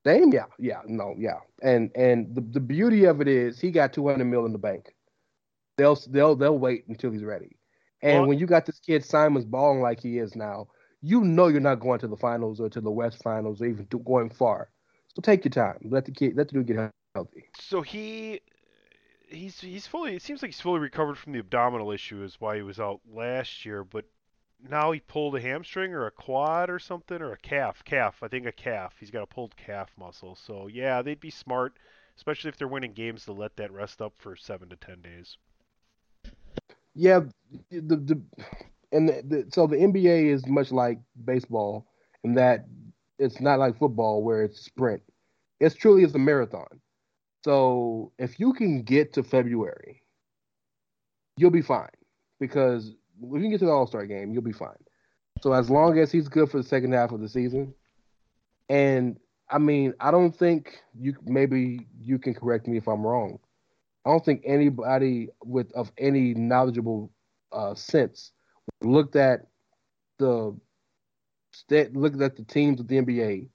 [0.03, 3.93] Dame, yeah, yeah, no, yeah, and and the, the beauty of it is he got
[3.93, 4.95] two hundred mil in the bank.
[5.77, 7.55] they'll they'll they'll wait until he's ready.
[8.01, 10.69] And Well- when you got this kid Simons balling like he is now,
[11.01, 13.85] you know you're not going to the finals or to the West Finals or even
[13.87, 14.69] to going far.
[15.15, 15.77] So take your time.
[15.83, 17.45] Let the kid let the dude get healthy.
[17.59, 18.41] So he
[19.27, 22.55] he's he's fully it seems like he's fully recovered from the abdominal issue is why
[22.55, 24.05] he was out last year, but
[24.69, 27.83] now he pulled a hamstring or a quad or something or a calf.
[27.83, 28.93] Calf, I think a calf.
[28.99, 30.35] He's got a pulled calf muscle.
[30.35, 31.77] So yeah, they'd be smart,
[32.15, 35.37] especially if they're winning games to let that rest up for seven to ten days.
[36.93, 37.21] Yeah,
[37.71, 38.21] the the
[38.91, 41.87] and the, so the NBA is much like baseball
[42.23, 42.65] in that
[43.19, 45.01] it's not like football where it's sprint.
[45.59, 46.81] It's truly is a marathon.
[47.43, 50.03] So if you can get to February,
[51.37, 51.89] you'll be fine
[52.39, 54.77] because if you can get to the All Star game, you'll be fine.
[55.41, 57.73] So as long as he's good for the second half of the season,
[58.69, 59.19] and
[59.49, 63.39] I mean, I don't think you maybe you can correct me if I'm wrong.
[64.05, 67.11] I don't think anybody with of any knowledgeable
[67.51, 68.31] uh, sense
[68.81, 69.47] looked at
[70.17, 70.55] the
[71.51, 73.47] stat, looked at the teams of the NBA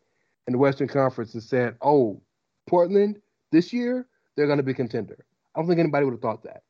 [0.47, 2.21] and the Western Conference and said, "Oh,
[2.67, 3.21] Portland
[3.53, 4.07] this year
[4.37, 5.25] they're going to be contender."
[5.55, 6.63] I don't think anybody would have thought that.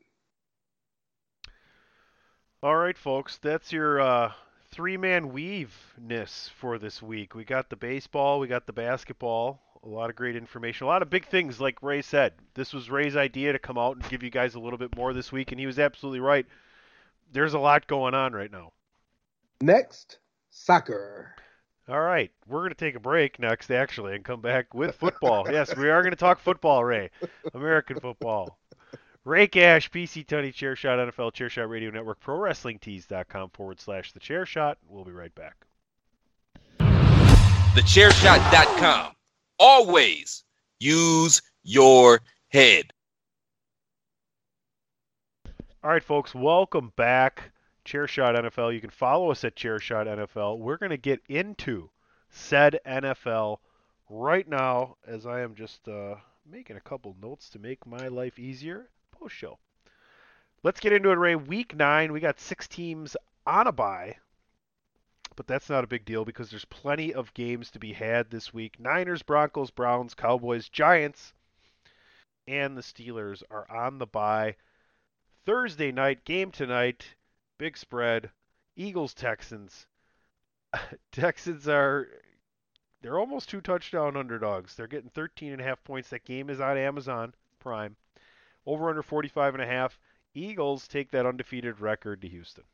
[2.63, 4.33] All right, folks, that's your uh,
[4.71, 7.35] three-man weave-ness for this week.
[7.35, 11.03] We got the baseball, we got the basketball, a lot of great information, a lot
[11.03, 12.33] of big things, like Ray said.
[12.55, 15.13] This was Ray's idea to come out and give you guys a little bit more
[15.13, 16.47] this week, and he was absolutely right.
[17.33, 18.73] There's a lot going on right now.
[19.61, 20.19] Next,
[20.51, 21.35] soccer.
[21.89, 25.47] All right, we're going to take a break next, actually, and come back with football.
[25.51, 27.11] yes, we are going to talk football, Ray.
[27.55, 28.59] American football.
[29.25, 34.21] Ray Cash, PC Tony, Chairshot, NFL, Chairshot Radio Network, Pro Wrestling ProWrestlingTees.com forward slash The
[34.21, 34.77] Chairshot.
[34.89, 35.67] We'll be right back.
[36.79, 39.13] TheChairShot.com.
[39.59, 40.45] Always
[40.79, 42.93] use your head.
[45.87, 47.53] All right, folks, welcome back.
[47.85, 48.75] Chairshot NFL.
[48.75, 50.59] You can follow us at Chairshot NFL.
[50.59, 51.91] We're going to get into
[52.29, 53.59] said NFL
[54.11, 58.37] right now as I am just uh, making a couple notes to make my life
[58.37, 59.61] easier post show.
[60.65, 61.37] Let's get into it, Ray.
[61.37, 63.17] Week nine, we got six teams
[63.47, 64.17] on a bye,
[65.37, 68.53] but that's not a big deal because there's plenty of games to be had this
[68.53, 68.81] week.
[68.81, 71.33] Niners, Broncos, Browns, Cowboys, Giants,
[72.49, 74.57] and the Steelers are on the bye.
[75.47, 77.15] Thursday night game tonight,
[77.57, 78.31] big spread.
[78.75, 79.87] Eagles Texans.
[81.13, 82.09] Texans are
[83.01, 84.75] they're almost two touchdown underdogs.
[84.75, 86.11] They're getting 13 and a half points.
[86.11, 87.95] That game is on Amazon Prime.
[88.67, 90.01] Over under 45 and a half.
[90.35, 92.65] Eagles take that undefeated record to Houston.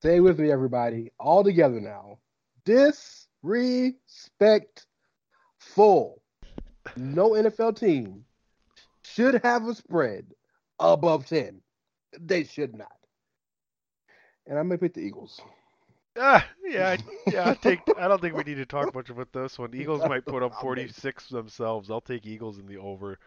[0.00, 1.12] Stay with me, everybody.
[1.20, 2.18] All together now.
[2.64, 4.86] Disrespect
[5.58, 6.22] full.
[6.96, 8.24] No NFL team
[9.02, 10.26] should have a spread
[10.80, 11.60] above 10.
[12.18, 12.92] They should not.
[14.46, 15.40] And I'm going to pick the Eagles.
[16.18, 17.50] Ah, yeah, I- yeah.
[17.50, 17.80] I take.
[17.96, 19.74] I don't think we need to talk much about this one.
[19.74, 21.90] Eagles might put up 46 themselves.
[21.90, 23.18] I'll take Eagles in the over.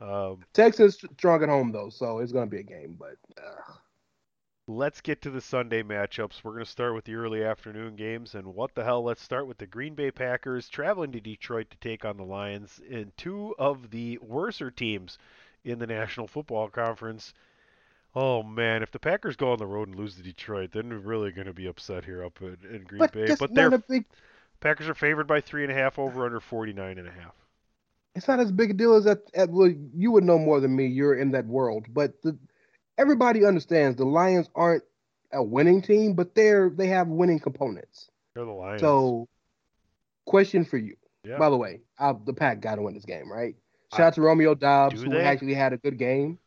[0.00, 2.96] Um, Texas strong at home, though, so it's going to be a game.
[2.98, 3.72] But uh,
[4.66, 6.42] Let's get to the Sunday matchups.
[6.44, 8.34] We're going to start with the early afternoon games.
[8.34, 9.02] And what the hell?
[9.02, 12.80] Let's start with the Green Bay Packers traveling to Detroit to take on the Lions
[12.88, 15.18] in two of the worser teams
[15.64, 17.34] in the National Football Conference.
[18.14, 18.82] Oh, man.
[18.82, 21.46] If the Packers go on the road and lose to Detroit, then we're really going
[21.46, 23.34] to be upset here up in, in Green but Bay.
[23.38, 24.04] But they're a big.
[24.60, 27.34] Packers are favored by three and a half over under 49 and a half.
[28.14, 29.22] It's not as big a deal as that.
[29.34, 30.86] As, well, you would know more than me.
[30.86, 32.36] You're in that world, but the,
[32.98, 34.82] everybody understands the Lions aren't
[35.32, 38.10] a winning team, but they're they have winning components.
[38.34, 38.80] They're the Lions.
[38.80, 39.28] So,
[40.26, 40.96] question for you.
[41.24, 41.38] yeah.
[41.38, 43.54] By the way, uh, the Pack got to win this game, right?
[43.92, 45.22] Shout out to Romeo Doubs, who they?
[45.22, 46.38] actually had a good game.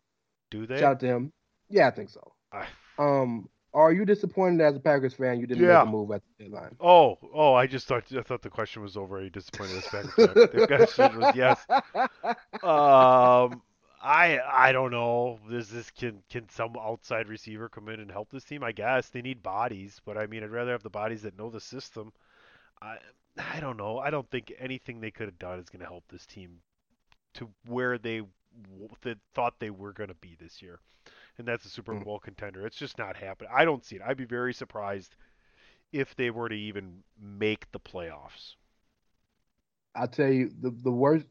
[0.52, 0.78] do they?
[0.80, 1.34] Shout out to him.
[1.70, 2.34] Yeah, I think so.
[2.52, 2.68] I-
[3.00, 5.80] Um, are you disappointed as a Packers fan you didn't Yeah.
[5.80, 6.76] make a move at the deadline?
[6.80, 7.54] Oh, oh!
[7.56, 9.18] I just thought I thought the question was over.
[9.18, 10.14] Are you disappointed as Packers?
[10.14, 10.34] fan?
[10.36, 11.66] the question was yes.
[12.62, 13.62] Um,
[14.02, 15.40] I I don't know.
[15.50, 18.64] Is this can can some outside receiver come in and help this team?
[18.64, 21.50] I guess they need bodies, but I mean, I'd rather have the bodies that know
[21.50, 22.14] the system.
[22.82, 22.98] I
[23.40, 23.98] I don't know.
[23.98, 26.60] I don't think anything they could have done is going to help this team
[27.36, 28.22] to where they
[29.02, 30.80] that thought they were going to be this year,
[31.38, 32.04] and that's a Super Mm.
[32.04, 32.66] Bowl contender.
[32.66, 33.52] It's just not happening.
[33.54, 34.02] I don't see it.
[34.06, 35.16] I'd be very surprised
[35.92, 38.56] if they were to even make the playoffs.
[39.96, 41.26] I tell you, the, the worst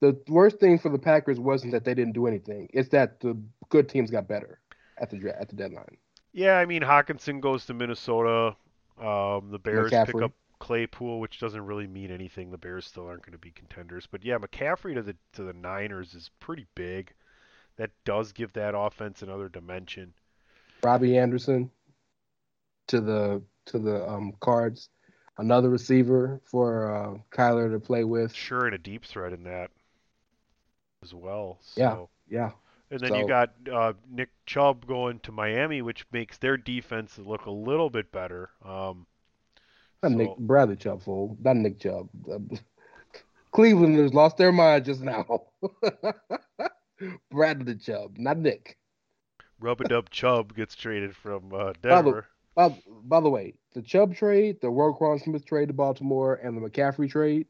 [0.00, 2.68] the worst thing for the Packers wasn't that they didn't do anything.
[2.72, 3.36] It's that the
[3.68, 4.60] good teams got better
[4.98, 5.96] at the at the deadline.
[6.32, 8.56] Yeah, I mean Hockenson goes to Minnesota.
[8.98, 12.50] Um, the Bears pick up Claypool, which doesn't really mean anything.
[12.50, 14.06] The Bears still aren't going to be contenders.
[14.08, 17.12] But yeah, McCaffrey to the to the Niners is pretty big.
[17.76, 20.12] That does give that offense another dimension.
[20.82, 21.70] Robbie Anderson
[22.88, 24.90] to the to the um, Cards,
[25.38, 28.34] another receiver for uh, Kyler to play with.
[28.34, 29.70] Sure, and a deep threat in that
[31.02, 31.58] as well.
[31.62, 32.10] So.
[32.28, 32.50] Yeah, yeah.
[32.90, 37.18] And then So- you got uh, Nick Chubb going to Miami, which makes their defense
[37.18, 38.50] look a little bit better.
[38.64, 39.06] Um,
[40.02, 41.36] Not so- Nick Bradley Chubb, fool.
[41.42, 42.08] Not Nick Chubb.
[43.52, 45.42] Cleveland has lost their mind just now.
[47.30, 48.76] Bradley Chubb, not Nick.
[49.58, 52.26] Rub-a-dub Chubb gets traded from uh, By the, Denver.
[52.54, 56.66] by, by the way, the Chubb trade, the Roquan Smith trade to Baltimore, and the
[56.66, 57.46] McCaffrey trade,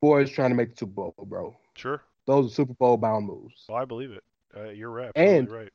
[0.00, 1.56] boys trying to make the Super Bowl, bro.
[1.76, 2.02] Sure.
[2.26, 3.64] Those are Super Bowl bound moves.
[3.68, 4.22] Well, I believe it.
[4.54, 5.10] Uh, you're right.
[5.16, 5.70] And- right.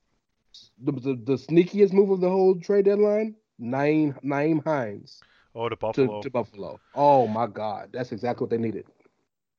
[0.83, 5.21] The, the the sneakiest move of the whole trade deadline, Nyheim Nyheim Hines
[5.55, 6.21] Oh, to to, Buffalo.
[6.21, 6.79] to Buffalo.
[6.93, 8.85] Oh my God, that's exactly what they needed.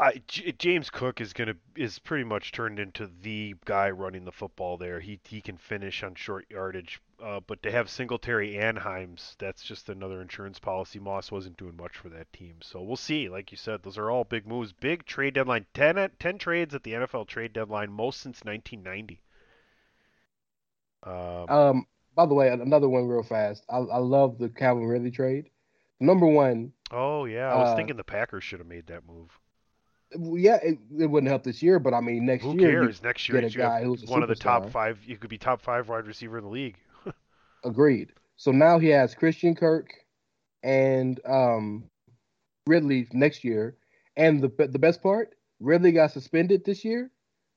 [0.01, 4.31] I, J- James Cook is gonna is pretty much turned into the guy running the
[4.31, 5.01] football there.
[5.01, 9.65] He he can finish on short yardage, uh, but to have Singletary and Hines, that's
[9.65, 11.01] just another insurance policy.
[11.01, 13.29] Moss wasn't doing much for that team, so we'll see.
[13.29, 14.73] Like you said, those are all big moves.
[14.73, 15.67] Big trade deadline.
[15.75, 19.21] 10, at- 10 trades at the NFL trade deadline, most since 1990.
[21.03, 21.87] Um, Um,
[22.19, 23.65] by the way, another one real fast.
[23.71, 25.51] I, I love the Calvin Ridley trade.
[26.01, 29.31] Number one, oh yeah, I was uh, thinking the Packers should have made that move.
[30.37, 33.05] yeah, it, it wouldn't help this year, but I mean next Who year, you cares?
[33.05, 34.99] Next year, get a guy who's a one of the top five.
[35.07, 36.79] You could be top five wide receiver in the league.
[37.65, 38.13] agreed.
[38.35, 39.89] So now he has Christian Kirk
[40.65, 41.85] and um
[42.67, 43.77] Ridley next year,
[44.17, 47.13] and the the best part, Ridley got suspended this year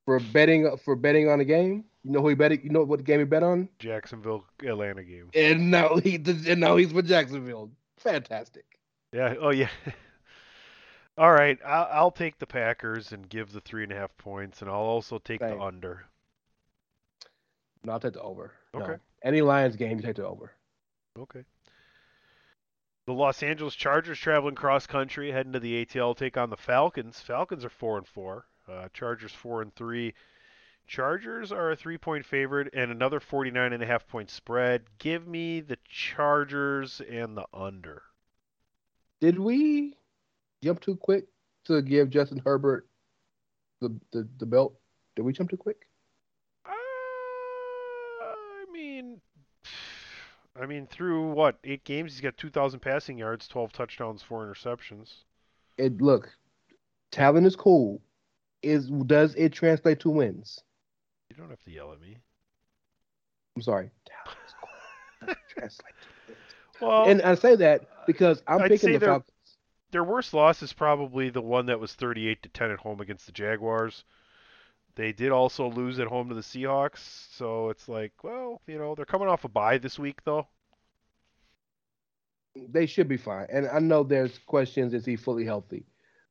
[0.06, 1.86] for betting for betting on a game.
[2.04, 2.64] You know who he bet?
[2.64, 3.70] You know what game he bet on?
[3.80, 5.30] Jacksonville Atlanta game.
[5.36, 7.72] And now he and now he's with Jacksonville.
[7.98, 8.66] Fantastic.
[9.14, 9.36] Yeah.
[9.40, 9.70] Oh yeah.
[11.18, 11.60] All right.
[11.66, 14.78] I'll, I'll take the Packers and give the three and a half points, and I'll
[14.78, 15.58] also take Same.
[15.58, 16.06] the under.
[17.84, 18.52] No, I'll take the over.
[18.74, 18.82] No.
[18.82, 18.96] Okay.
[19.24, 20.52] Any Lions game, you take the over.
[21.20, 21.44] Okay.
[23.06, 27.20] The Los Angeles Chargers traveling cross country, heading to the ATL, take on the Falcons.
[27.20, 28.46] Falcons are four and four.
[28.68, 30.14] Uh, Chargers four and three.
[30.92, 34.84] Chargers are a three-point favorite and another 49 and a half point spread.
[34.98, 38.02] Give me the Chargers and the under.
[39.22, 39.96] Did we
[40.62, 41.28] jump too quick
[41.64, 42.90] to give Justin Herbert
[43.80, 44.74] the the, the belt?
[45.16, 45.88] Did we jump too quick?
[46.66, 46.72] Uh,
[48.22, 49.22] I mean,
[50.62, 55.24] I mean, through what eight games, he's got 2,000 passing yards, 12 touchdowns, four interceptions.
[55.78, 56.30] It look,
[57.12, 58.02] talent is cool.
[58.62, 60.62] Is does it translate to wins?
[61.42, 62.18] Don't have to yell at me.
[63.56, 63.90] I'm sorry.
[64.06, 65.28] Talent is cool.
[65.28, 65.94] Does it translate
[66.28, 66.40] to wins?
[66.80, 69.58] Well, And I say that because I'm I'd picking the they're- Falcons.
[69.92, 73.26] their worst loss is probably the one that was 38 to 10 at home against
[73.26, 74.04] the Jaguars.
[74.96, 77.00] They did also lose at home to the Seahawks,
[77.34, 80.48] so it's like, well, you know, they're coming off a bye this week though.
[82.56, 83.48] They should be fine.
[83.52, 85.86] And I know there's questions: is he fully healthy?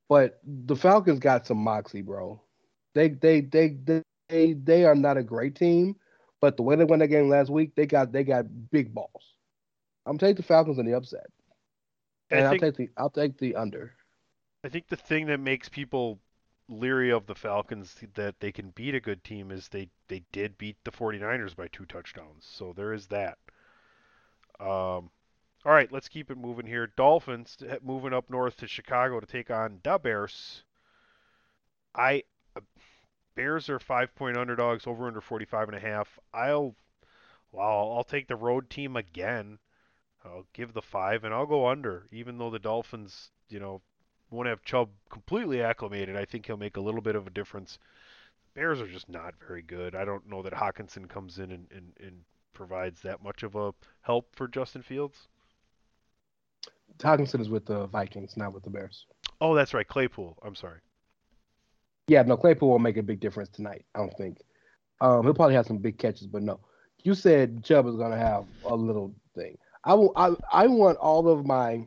[0.09, 2.41] But the Falcons got some moxie, bro.
[2.95, 5.97] They they they they they, they are not a great team,
[6.41, 9.35] but the way they won that game last week, they got they got big balls.
[10.07, 11.26] I'm taking the Falcons in the upset,
[12.31, 13.93] and I I'll take the I'll take the under.
[14.64, 16.18] I think the thing that makes people
[16.68, 20.57] leery of the Falcons that they can beat a good team is they they did
[20.57, 22.47] beat the 49ers by two touchdowns.
[22.47, 23.39] So there is that.
[24.61, 25.11] Um
[25.62, 26.87] all right, let's keep it moving here.
[26.97, 30.62] Dolphins moving up north to Chicago to take on the Bears.
[31.95, 32.22] I
[33.41, 36.18] Bears are 5-point underdogs over under 45 and a half.
[36.34, 36.74] I'll
[37.53, 39.59] wow, I'll take the road team again.
[40.22, 43.80] I'll give the 5 and I'll go under even though the Dolphins, you know,
[44.30, 46.16] won't have Chubb completely acclimated.
[46.16, 47.78] I think he'll make a little bit of a difference.
[48.53, 49.95] Bears are just not very good.
[49.95, 52.20] I don't know that Hockenson comes in and, and, and
[52.53, 53.72] provides that much of a
[54.03, 55.28] help for Justin Fields.
[56.99, 59.07] Hockenson is with the Vikings, not with the Bears.
[59.41, 60.36] Oh, that's right, Claypool.
[60.43, 60.80] I'm sorry.
[62.11, 63.85] Yeah, no, Claypool won't make a big difference tonight.
[63.95, 64.39] I don't think.
[65.01, 66.59] Um, he'll probably have some big catches, but no.
[67.05, 69.57] You said Chubb is going to have a little thing.
[69.85, 70.13] I will.
[70.17, 71.87] I I want all of my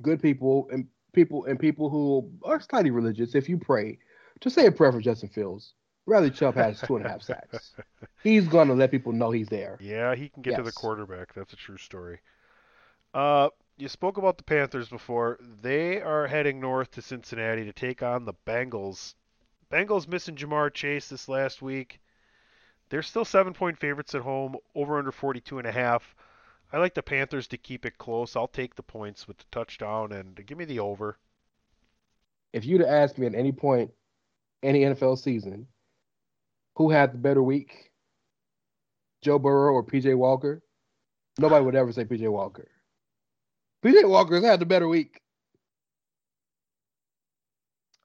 [0.00, 3.98] good people and people and people who are slightly religious, if you pray,
[4.40, 5.74] to say a prayer for Justin Fields.
[6.06, 7.74] Bradley Chubb has two and a half sacks.
[8.22, 9.76] He's going to let people know he's there.
[9.82, 11.34] Yeah, he can get to the quarterback.
[11.34, 12.20] That's a true story.
[13.12, 13.50] Uh,
[13.80, 15.38] you spoke about the Panthers before.
[15.62, 19.14] They are heading north to Cincinnati to take on the Bengals.
[19.72, 22.00] Bengals missing Ja'Marr Chase this last week.
[22.90, 26.14] They're still seven point favorites at home, over under 42 and a half.
[26.72, 28.36] I like the Panthers to keep it close.
[28.36, 31.18] I'll take the points with the touchdown and give me the over.
[32.52, 33.92] If you'd asked me at any point,
[34.62, 35.68] any NFL season,
[36.76, 37.92] who had the better week,
[39.22, 40.62] Joe Burrow or PJ Walker?
[41.38, 42.68] Nobody would ever say PJ Walker.
[43.82, 45.20] PJ Walker's had the better week.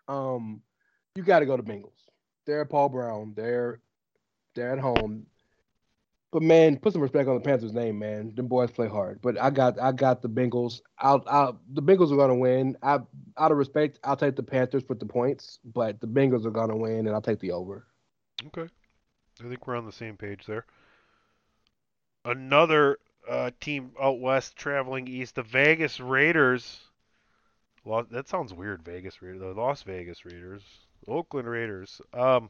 [0.07, 0.61] Um,
[1.15, 1.91] you got to go to Bengals.
[2.45, 3.33] They're Paul Brown.
[3.35, 3.79] They're
[4.53, 5.25] they're at home.
[6.31, 8.33] But man, put some respect on the Panthers' name, man.
[8.35, 9.21] Them boys play hard.
[9.21, 10.81] But I got I got the Bengals.
[10.99, 12.77] I'll, I'll the Bengals are gonna win.
[12.83, 12.99] I
[13.37, 16.75] out of respect, I'll take the Panthers with the points, but the Bengals are gonna
[16.75, 17.87] win, and I'll take the over.
[18.47, 18.69] Okay.
[19.43, 20.65] I think we're on the same page there.
[22.25, 22.97] Another
[23.27, 26.79] uh, team out west traveling east, the Vegas Raiders.
[27.85, 29.41] Las, that sounds weird, Vegas Raiders.
[29.41, 30.63] The Las Vegas Raiders,
[31.07, 32.01] Oakland Raiders.
[32.13, 32.49] Um,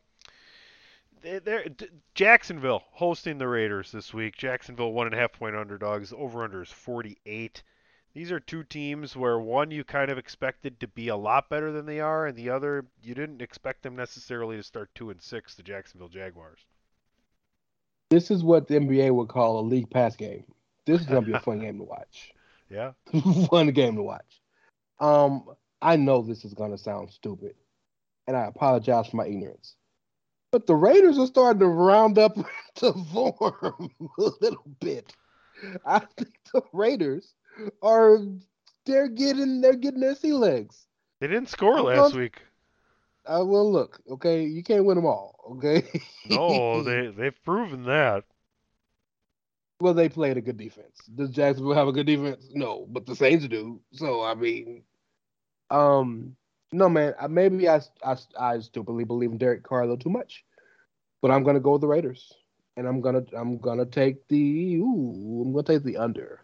[1.22, 1.66] they, they're
[2.14, 4.38] Jacksonville hosting the Raiders this week.
[4.38, 6.14] Jacksonville one and a half point underdogs.
[6.14, 7.64] Over under is 48.
[8.14, 11.74] These are two teams where one you kind of expected to be a lot better
[11.74, 15.22] than they are, and the other you didn't expect them necessarily to start two and
[15.22, 15.56] six.
[15.56, 16.60] The Jacksonville Jaguars.
[18.10, 20.46] This is what the NBA would call a league pass game.
[20.86, 22.34] This is gonna be a fun game to watch.
[22.70, 22.92] Yeah.
[23.50, 24.42] fun game to watch.
[25.00, 25.44] Um,
[25.82, 27.56] I know this is gonna sound stupid,
[28.28, 29.76] and I apologize for my ignorance.
[30.52, 32.36] But the Raiders are starting to round up
[32.76, 35.14] to form a little bit.
[35.86, 37.34] I think the Raiders
[37.82, 38.20] are
[38.86, 40.86] they're getting they're getting their sea legs.
[41.20, 42.42] They didn't score last gonna- week.
[43.28, 44.44] I will look, okay?
[44.46, 45.84] You can't win them all, okay?
[46.30, 48.24] No, they they've proven that.
[49.80, 50.98] Well, they played a good defense.
[51.14, 52.50] Does Jacksonville have a good defense?
[52.54, 53.82] No, but the Saints do.
[53.94, 54.84] So I mean,
[55.70, 56.36] um,
[56.72, 57.14] no man.
[57.30, 60.46] Maybe I I I stupidly believe in Derek Carr a little too much,
[61.22, 62.32] but I'm gonna go with the Raiders,
[62.78, 66.42] and I'm gonna I'm gonna take the ooh I'm gonna take the under.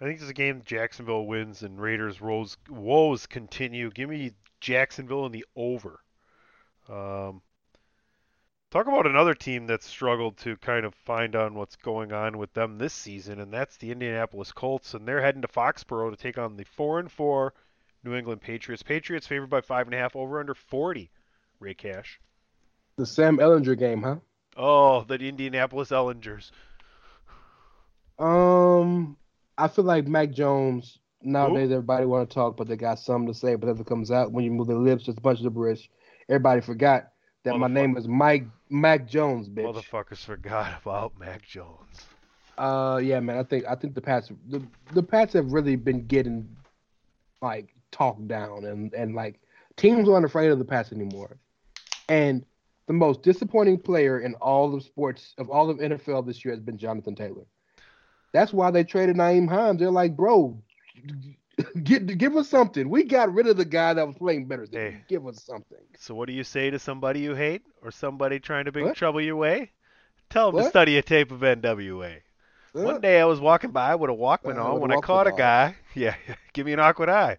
[0.00, 3.90] I think this is a game Jacksonville wins and Raiders woes woes continue.
[3.90, 6.00] Give me Jacksonville in the over.
[6.88, 7.40] Um,
[8.72, 12.54] talk about another team that's struggled to kind of find on what's going on with
[12.54, 16.38] them this season, and that's the Indianapolis Colts, and they're heading to Foxborough to take
[16.38, 17.52] on the four and four
[18.02, 18.82] New England Patriots.
[18.82, 21.10] Patriots favored by five and a half, over under forty.
[21.60, 22.18] Ray Cash.
[22.96, 24.16] The Sam Ehlinger game, huh?
[24.56, 26.50] Oh, the Indianapolis Ehlingers.
[28.18, 29.16] Um,
[29.56, 33.38] I feel like Mac Jones nowadays everybody want to talk, but they got something to
[33.38, 33.54] say.
[33.54, 35.88] But as it comes out, when you move their lips, just a bunch of gibberish.
[36.28, 37.11] Everybody forgot
[37.44, 39.64] that my name is Mike Mac Jones, bitch.
[39.64, 42.06] Motherfuckers forgot about Mac Jones.
[42.58, 43.38] Uh, yeah, man.
[43.38, 44.62] I think I think the Pats the
[44.92, 46.48] the Pats have really been getting
[47.40, 49.40] like talked down, and and like
[49.76, 51.38] teams aren't afraid of the Pats anymore.
[52.08, 52.44] And
[52.86, 56.62] the most disappointing player in all of sports of all of NFL this year has
[56.62, 57.46] been Jonathan Taylor.
[58.32, 59.78] That's why they traded Nyheim Hines.
[59.78, 60.58] They're like, bro,
[61.82, 62.88] get give us something.
[62.88, 64.90] We got rid of the guy that was playing better than you.
[64.90, 65.04] Hey.
[65.08, 65.78] Give us something.
[65.98, 68.96] So what do you say to somebody you hate or somebody trying to bring What?
[68.96, 69.72] trouble your way?
[70.30, 72.16] Tell them to study a tape of NWA.
[72.72, 75.32] One day I was walking by with a Walkman Uh, on when I caught a
[75.32, 75.76] guy.
[75.94, 76.14] Yeah,
[76.54, 77.36] give me an awkward eye.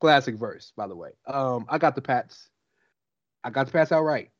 [0.00, 1.10] Classic verse, by the way.
[1.28, 2.48] Um, I got the Pats.
[3.44, 4.30] I got the Pats outright,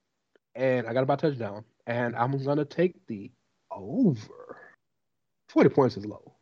[0.57, 3.31] and I got about a touchdown, and I'm gonna take the
[3.71, 4.59] over.
[5.49, 6.35] Forty points is low.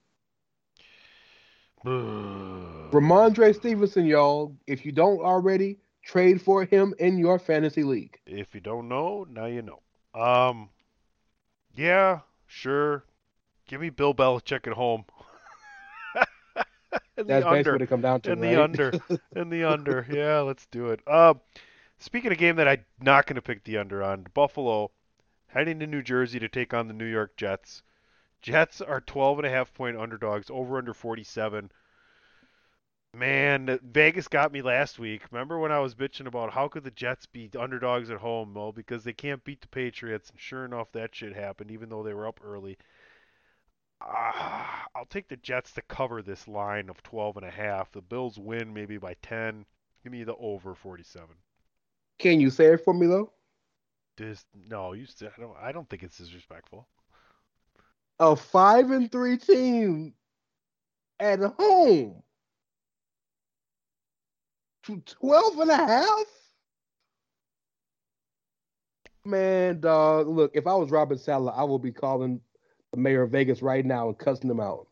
[1.85, 4.55] Rhamondre Stevenson, y'all.
[4.67, 8.19] If you don't already, trade for him in your fantasy league.
[8.27, 9.81] If you don't know, now you know.
[10.21, 10.71] Um,
[11.75, 13.05] yeah, sure.
[13.67, 15.05] Give me Bill Belichick at home.
[16.17, 16.27] and
[17.17, 17.73] That's the basically under.
[17.73, 18.33] what it come down to.
[18.33, 18.51] and right?
[18.55, 18.93] the under.
[19.37, 20.07] and the under.
[20.11, 21.07] Yeah, let's do it.
[21.07, 21.41] Um,
[21.99, 24.91] speaking of game that I'm not going to pick the under on, Buffalo
[25.49, 27.83] heading to New Jersey to take on the New York Jets.
[28.43, 31.71] Jets are 12 and a half point underdogs, over under 47.
[33.15, 35.23] Man, Vegas got me last week.
[35.31, 38.55] Remember when I was bitching about how could the Jets be underdogs at home?
[38.55, 42.03] Well, because they can't beat the Patriots, and sure enough, that shit happened, even though
[42.03, 42.77] they were up early.
[44.01, 47.91] Ah, I'll take the Jets to cover this line of 12 and a half.
[47.91, 49.65] The Bills win maybe by 10.
[50.05, 51.29] Give me the over 47.
[52.19, 53.33] Can you say it for me though?
[54.17, 55.57] This no, you said I don't.
[55.61, 56.87] I don't think it's disrespectful.
[58.21, 60.15] A five and three team
[61.21, 62.23] at home
[64.85, 66.27] to 12 and a half?
[69.25, 72.41] Man, dog, look, if I was Robert Saleh, I would be calling
[72.93, 74.89] the mayor of Vegas right now and cussing them out.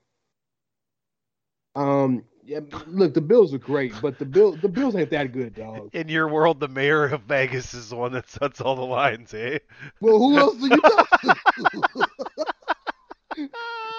[1.74, 5.54] Um, yeah, look, the Bills are great, but the Bill the Bills ain't that good,
[5.54, 5.90] dog.
[5.94, 9.34] In your world, the mayor of Vegas is the one that sets all the lines,
[9.34, 9.58] eh?
[10.00, 12.46] Well, who else do you talk to?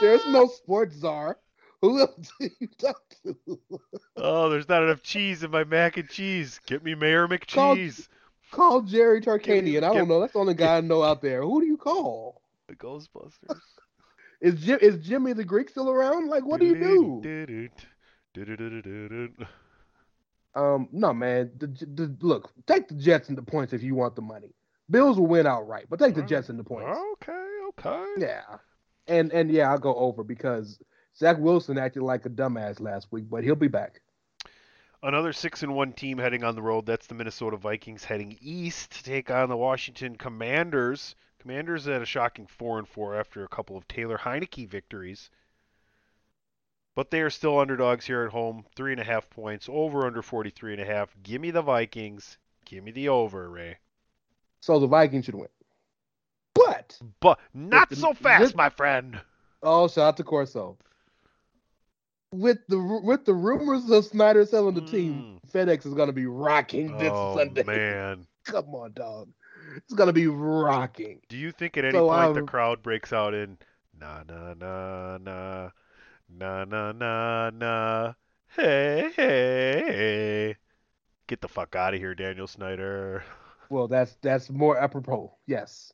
[0.02, 1.38] There's no sports czar.
[1.82, 3.60] Who else do you talk to?
[4.16, 6.60] Oh, there's not enough cheese in my mac and cheese.
[6.66, 8.08] Get me Mayor Call- McCheese.
[8.52, 9.84] Call Jerry Tarkanian.
[9.84, 10.22] I don't know.
[10.22, 11.42] That's the only guy I know out there.
[11.42, 12.42] Who do you call?
[12.68, 13.60] The Ghostbusters.
[14.40, 16.30] Is Jim is Jimmy the Greek still around?
[16.30, 17.20] Like, what do you do?
[17.22, 17.70] do?
[20.56, 21.52] Um, no, man.
[21.58, 24.54] The, the look, take the Jets and the points if you want the money.
[24.90, 26.98] Bills will win outright, but take the Jets and the points.
[27.14, 28.06] Okay, okay.
[28.18, 28.44] Yeah,
[29.08, 30.80] and and yeah, I'll go over because
[31.18, 34.02] Zach Wilson acted like a dumbass last week, but he'll be back.
[35.04, 36.86] Another six and one team heading on the road.
[36.86, 41.16] That's the Minnesota Vikings heading east to take on the Washington Commanders.
[41.40, 45.30] Commanders at a shocking four and four after a couple of Taylor Heinicke victories.
[46.96, 48.66] But they are still underdogs here at home.
[48.76, 49.70] Three and a half points.
[49.70, 51.16] Over under 43 and a half.
[51.22, 52.40] Give me the Vikings.
[52.66, 53.78] Give me the over, Ray.
[54.62, 55.48] So the Vikings should win.
[56.68, 59.20] But But not the- so fast, with- my friend.
[59.64, 60.78] oh, shout out to Corso.
[62.32, 66.26] With the with the rumors of Snyder selling the team, FedEx is going to be
[66.26, 67.12] rocking this Sunday.
[67.12, 67.64] Oh Sunday.
[67.64, 68.28] man.
[68.44, 69.30] Come on, dog.
[69.78, 71.22] It's going to be rocking.
[71.30, 73.58] Do you think at any So, point the um, crowd breaks out in
[73.98, 75.70] na na na na
[76.30, 78.14] na na na na
[78.56, 80.56] hey hey
[81.28, 83.24] get the fuck out of here, Daniel Snyder.
[83.70, 85.36] Well, that's that's more apropos.
[85.46, 85.92] Yes.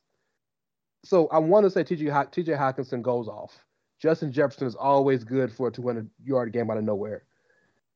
[1.04, 3.64] So I want to say TJ TJ Hockenson goes off.
[4.02, 7.24] Justin Jefferson is always good for a 200 yard game out of nowhere.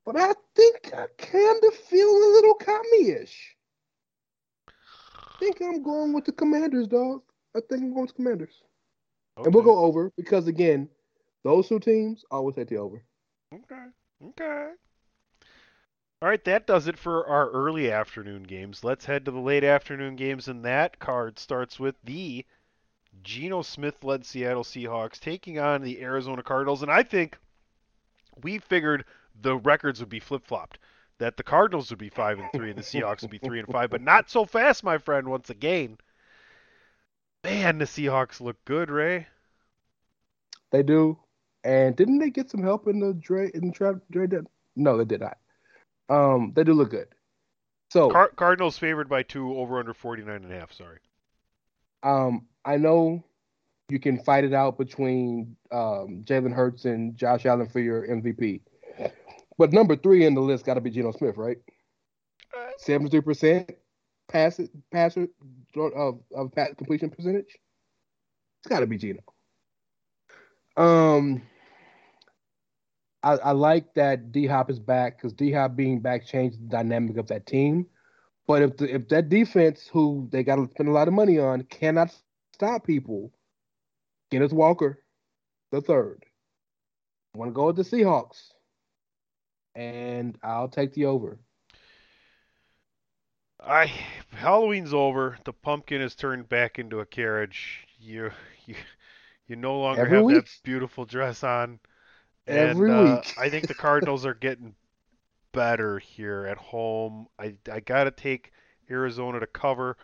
[0.05, 3.55] But I think I kind of feel a little commie-ish.
[4.69, 7.23] I think I'm going with the Commanders, dog.
[7.55, 8.63] I think I'm going with the Commanders.
[9.37, 10.89] And we'll go over because again,
[11.43, 13.03] those two teams always take the over.
[13.53, 13.85] Okay.
[14.29, 14.69] Okay.
[16.21, 18.83] All right, that does it for our early afternoon games.
[18.83, 22.43] Let's head to the late afternoon games, and that card starts with the
[23.23, 26.81] Geno Smith led Seattle Seahawks taking on the Arizona Cardinals.
[26.81, 27.37] And I think
[28.43, 29.05] we figured
[29.41, 30.79] the records would be flip flopped.
[31.19, 33.67] That the Cardinals would be five and three and the Seahawks would be three and
[33.67, 35.97] five, but not so fast, my friend, once again.
[37.43, 39.25] Man, the Seahawks look good, Ray.
[40.71, 41.17] They do.
[41.63, 44.45] And didn't they get some help in the Dre in the trap Dre did?
[44.75, 45.37] No, they did not.
[46.09, 47.07] Um, they do look good.
[47.89, 50.99] So Car- Cardinals favored by two over under 49 and a half, sorry.
[52.03, 53.23] Um, I know
[53.87, 58.59] you can fight it out between um, Jalen Hurts and Josh Allen for your MVP,
[59.57, 61.57] but number three in the list got to be Geno Smith, right?
[62.77, 63.71] Seventy-three percent
[64.27, 64.59] pass
[64.91, 65.27] passer
[65.95, 67.57] of of completion percentage.
[68.59, 69.21] It's got to be Geno.
[70.75, 71.41] Um,
[73.23, 76.67] I, I like that D Hop is back because D Hop being back changed the
[76.67, 77.85] dynamic of that team.
[78.45, 81.39] But if the, if that defense, who they got to spend a lot of money
[81.39, 82.13] on, cannot
[82.57, 83.31] stop people,
[84.31, 85.03] Kenneth Walker,
[85.71, 86.25] the third.
[87.35, 88.49] I want to go with the Seahawks,
[89.75, 91.39] and I'll take the over.
[93.63, 93.91] I
[94.31, 95.37] Halloween's over.
[95.45, 97.85] The pumpkin is turned back into a carriage.
[97.99, 98.31] You
[98.65, 98.73] you
[99.47, 100.45] you no longer Every have week.
[100.45, 101.79] that beautiful dress on.
[102.47, 103.35] Every and, uh, week.
[103.37, 104.73] I think the Cardinals are getting
[105.51, 107.27] better here at home.
[107.37, 108.51] I I gotta take
[108.89, 109.95] Arizona to cover.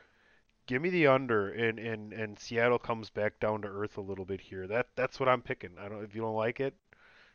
[0.65, 4.23] Give me the under, and, and, and Seattle comes back down to earth a little
[4.23, 4.65] bit here.
[4.67, 5.71] That that's what I'm picking.
[5.79, 6.73] I don't if you don't like it,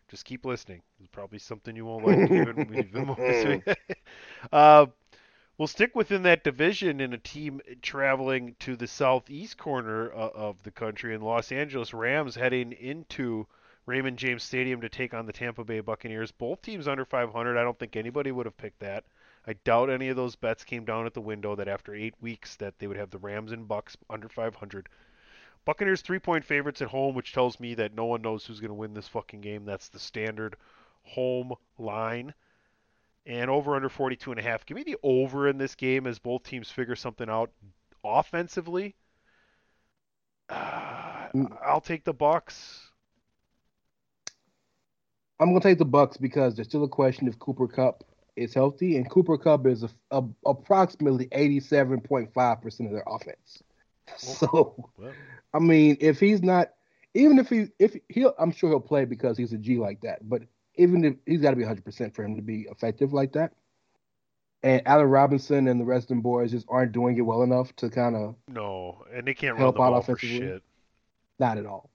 [0.08, 0.82] just keep listening.
[0.98, 3.62] There's probably something you won't like even even more
[4.52, 4.86] uh,
[5.58, 10.62] we'll stick within that division in a team traveling to the southeast corner uh, of
[10.62, 13.46] the country in Los Angeles Rams heading into
[13.84, 16.30] Raymond James Stadium to take on the Tampa Bay Buccaneers.
[16.30, 17.58] Both teams under 500.
[17.58, 19.04] I don't think anybody would have picked that.
[19.49, 22.57] I doubt any of those bets came down at the window that after eight weeks
[22.57, 24.90] that they would have the Rams and Bucks under 500.
[25.64, 28.68] Buccaneers three point favorites at home, which tells me that no one knows who's going
[28.68, 29.64] to win this fucking game.
[29.64, 30.57] That's the standard
[31.03, 32.34] home line.
[33.24, 34.66] And over under 42 and a half.
[34.66, 37.51] Give me the over in this game as both teams figure something out
[38.05, 38.96] offensively.
[40.51, 41.28] Uh,
[41.64, 42.82] I'll take the Bucks.
[45.40, 48.05] I'm gonna take the Bucks because there's still a question if Cooper Kupp
[48.39, 53.62] is healthy, and Cooper Kupp is a, a, approximately 87.5 percent of their offense.
[54.16, 55.12] So, Well,
[55.53, 56.70] I mean, if he's not,
[57.12, 60.26] even if he if he'll, I'm sure he'll play because he's a G like that.
[60.28, 60.43] But
[60.76, 63.53] even if he's got to be 100 percent for him to be effective like that.
[64.62, 67.74] And Allen Robinson and the rest of them boys just aren't doing it well enough
[67.76, 70.39] to kind of no, and they can't Help run the out ball for offensively?
[70.39, 70.62] shit.
[71.39, 71.91] Not at all.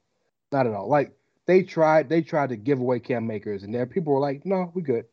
[0.51, 0.87] Not at all.
[0.87, 1.11] Like
[1.45, 4.71] they tried, they tried to give away Cam Akers, and there people were like, "No,
[4.73, 5.05] we good."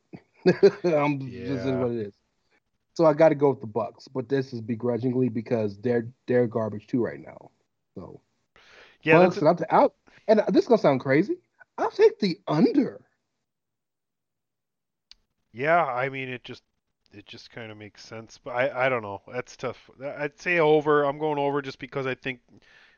[0.84, 2.14] I'm just is what it is.
[2.94, 6.46] So I got to go with the Bucks, but this is begrudgingly because they're they're
[6.46, 7.50] garbage too right now.
[7.94, 8.20] So
[9.02, 9.94] Yeah, Bucks, and, I'll t- I'll-
[10.28, 11.36] and this is gonna sound crazy.
[11.78, 13.00] I'll take the under.
[15.52, 15.84] yeah.
[15.84, 16.62] I mean, it just
[17.12, 18.38] it just kind of makes sense.
[18.42, 19.22] But I, I don't know.
[19.32, 19.90] That's tough.
[20.04, 21.04] I'd say over.
[21.04, 22.40] I'm going over just because I think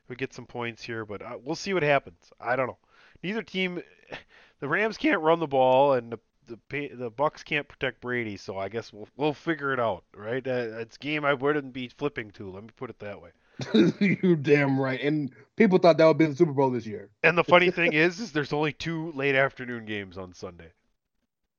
[0.09, 2.19] we get some points here, but uh, we'll see what happens.
[2.41, 2.79] I don't know.
[3.23, 3.83] Neither team,
[4.61, 8.37] the Rams can't run the ball, and the the the Bucks can't protect Brady.
[8.37, 10.47] So I guess we'll we'll figure it out, right?
[10.47, 12.51] Uh, it's game I wouldn't be flipping to.
[12.51, 13.31] Let me put it that way.
[14.23, 15.01] You're damn right.
[15.01, 17.11] And people thought that would be the Super Bowl this year.
[17.23, 20.73] And the funny thing is, is there's only two late afternoon games on Sunday.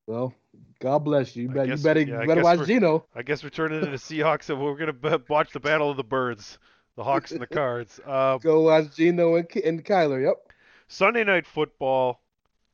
[0.05, 0.33] Well,
[0.79, 1.43] God bless you.
[1.43, 3.05] You better, guess- you better, yeah, you better watch Geno.
[3.15, 6.57] I guess we're turning into Seahawks, and we're gonna watch the Battle of the Birds,
[6.97, 7.99] the Hawks and the Cards.
[8.05, 10.21] Uh, Go watch Geno and, and Kyler.
[10.21, 10.51] Yep.
[10.89, 12.21] Sunday night football,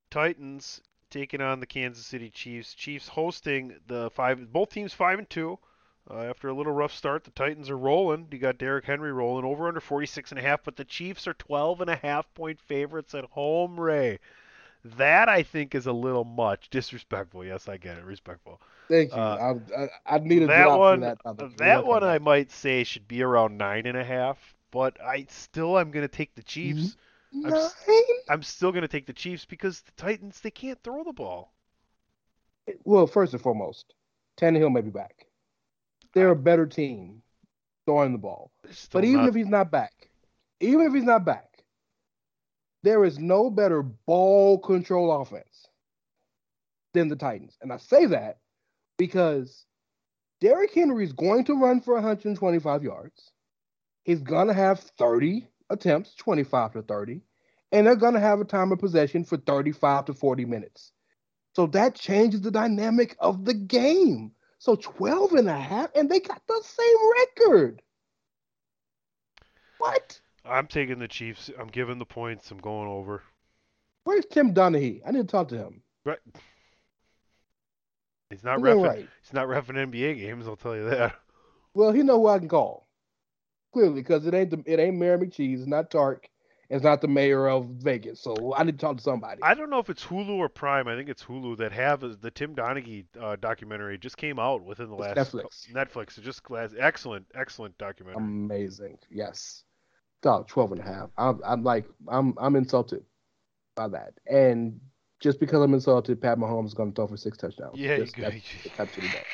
[0.10, 2.74] Titans taking on the Kansas City Chiefs.
[2.74, 4.52] Chiefs hosting the five.
[4.52, 5.60] Both teams five and two.
[6.10, 8.28] Uh, after a little rough start, the Titans are rolling.
[8.32, 11.36] You got Derrick Henry rolling over under 46 and a half, but the Chiefs are
[11.36, 13.80] 12 and a half point favorites at home.
[13.80, 14.18] Ray,
[14.84, 16.70] that I think is a little much.
[16.72, 17.46] Disrespectful.
[17.46, 18.06] Yes, I get it.
[18.06, 18.60] Respectful.
[18.88, 19.18] Thank you.
[19.18, 21.22] Uh, I, I, I need a that drop one, that.
[21.24, 21.52] by the way.
[21.58, 22.04] that one.
[22.04, 24.38] I might say should be around nine and a half.
[24.72, 26.80] But I still am going to take the Chiefs.
[26.80, 26.98] S-
[27.32, 27.70] Nine?
[28.30, 31.54] I'm still going to take the Chiefs because the Titans they can't throw the ball.
[32.84, 33.94] Well, first and foremost,
[34.38, 35.26] Tannehill may be back.
[36.14, 37.22] They're a better team
[37.86, 38.52] throwing the ball.
[38.92, 40.10] But even not- if he's not back,
[40.60, 41.64] even if he's not back,
[42.84, 45.68] there is no better ball control offense
[46.94, 47.58] than the Titans.
[47.62, 48.40] And I say that
[48.98, 49.66] because
[50.42, 53.32] Derrick Henry is going to run for 125 yards.
[54.04, 57.22] He's going to have 30 attempts, 25 to 30,
[57.72, 60.92] and they're going to have a time of possession for 35 to 40 minutes.
[61.56, 64.32] So that changes the dynamic of the game.
[64.60, 67.82] So 12 and a half, and they got the same record.
[69.78, 70.20] What?
[70.46, 71.50] I'm taking the Chiefs.
[71.60, 72.52] I'm giving the points.
[72.52, 73.24] I'm going over.
[74.04, 75.02] Where's Tim Donaghy?
[75.06, 75.82] I need to talk to him.
[76.06, 76.20] Right.
[78.30, 78.88] He's not He's refing.
[78.88, 79.08] right.
[79.22, 80.48] He's not refing NBA games.
[80.48, 81.16] I'll tell you that.
[81.74, 82.88] Well, he know who I can call.
[83.74, 86.28] Clearly, because it ain't the, it ain't Mayor McCheese, it's not Tark,
[86.70, 88.20] it's not the mayor of Vegas.
[88.20, 89.42] So I need to talk to somebody.
[89.44, 90.88] I don't know if it's Hulu or Prime.
[90.88, 94.90] I think it's Hulu that have the Tim Donaghy uh, documentary just came out within
[94.90, 95.72] the It's last Netflix.
[95.72, 96.18] Netflix.
[96.18, 98.24] It just last excellent, excellent documentary.
[98.24, 98.98] Amazing.
[99.12, 99.64] Yes.
[100.22, 101.10] Dog, 12 and a half.
[101.18, 103.04] I'm, I'm like, I'm I'm insulted
[103.76, 104.14] by that.
[104.30, 104.80] And
[105.22, 107.78] just because I'm insulted, Pat Mahomes is going to throw for six touchdowns.
[107.78, 108.24] yeah, you Just- could.
[108.26, 108.98] that's, that's.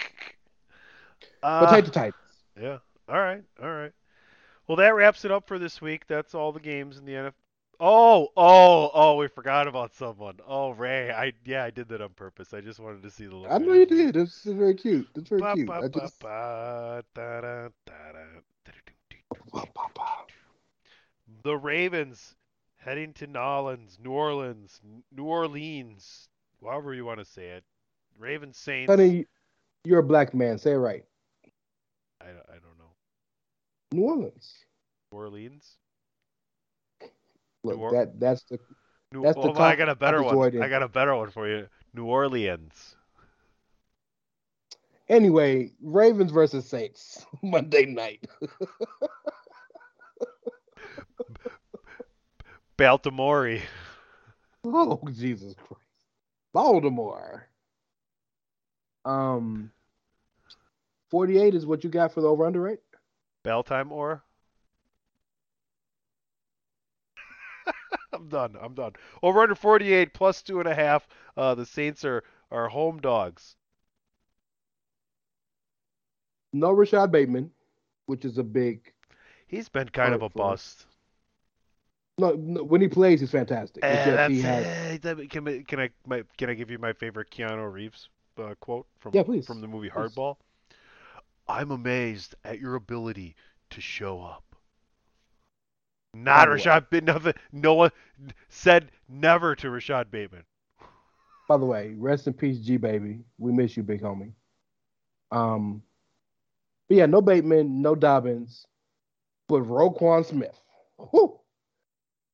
[1.44, 2.16] Uh, But take the Titans.
[2.60, 2.78] Yeah.
[3.08, 3.44] All right.
[3.62, 3.92] All right.
[4.68, 6.08] Well, that wraps it up for this week.
[6.08, 7.34] That's all the games in the NFL.
[7.80, 9.16] Oh, oh, oh!
[9.18, 10.40] We forgot about someone.
[10.48, 11.12] Oh, Ray.
[11.12, 12.54] I yeah, I did that on purpose.
[12.54, 13.52] I just wanted to see the look.
[13.52, 14.16] I know you did.
[14.16, 15.08] That's very cute.
[15.14, 15.68] That's very Ba, cute.
[15.68, 17.94] ba, I just, ba, da, da, da.
[21.44, 22.36] The Ravens
[22.78, 24.80] heading to Nolans, New Orleans,
[25.16, 26.30] New Orleans,
[26.64, 27.64] however you want to say it.
[28.18, 28.90] Ravens Saints.
[28.90, 29.26] Honey,
[29.84, 30.58] you're a black man.
[30.58, 31.04] Say it right.
[32.22, 32.75] I, I don't know.
[33.96, 34.54] New Orleans.
[35.12, 35.78] New Orleans.
[37.64, 38.60] Look, Or- that that's the
[39.12, 40.62] New, That's the hold I got a better one.
[40.62, 41.68] I got a better one for you.
[41.94, 42.96] New Orleans.
[45.08, 45.72] anyway.
[45.82, 48.28] Ravens versus Saints Monday night.
[52.78, 53.60] Baltimore.
[54.66, 55.82] oh Jesus Christ,
[56.52, 57.48] Baltimore.
[59.06, 59.72] Um,
[61.10, 62.80] forty-eight is what you got for the over/under, right?
[63.46, 64.24] Bell time or?
[68.14, 68.56] I'm done.
[68.60, 68.94] I'm done.
[69.22, 71.08] Over under 48 plus two and a half.
[71.38, 73.56] Uh, the Saints are are home dogs.
[76.54, 77.52] No Rashod Bateman,
[78.08, 78.92] which is a big.
[79.48, 80.88] He's been kind of a bust.
[82.18, 83.84] No, no when he plays, he's fantastic.
[83.84, 86.80] Eh, that's, he has, eh, that- can, I- can I my, can I give you
[86.80, 88.10] my favorite Keanu Reeves
[88.42, 89.46] uh, quote from Yeah, please.
[89.46, 90.16] from the movie Please.
[91.48, 93.36] I'm amazed at your ability
[93.72, 94.44] to show up.
[96.14, 96.50] Not.
[96.50, 97.14] Rashod Bateman.
[97.14, 97.34] Nothing.
[97.52, 97.92] No one
[98.50, 100.44] said never to Rashod Bateman.
[101.48, 103.20] By the way, rest in peace, G baby.
[103.38, 104.32] We miss you, big homie.
[105.32, 105.84] Um,
[106.88, 108.66] but yeah, no Bateman, no Dobbins,
[109.48, 110.60] but Roquan Smith.
[111.12, 111.40] Whew.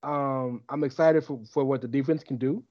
[0.03, 2.63] Um, I'm excited for, for what the defense can do.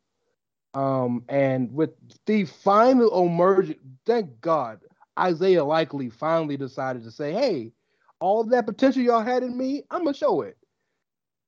[0.74, 1.90] Um, and with
[2.26, 4.80] the final emergent, thank God,
[5.18, 7.72] Isaiah Likely finally decided to say, "Hey,
[8.20, 10.56] all that potential y'all had in me, I'm gonna show it."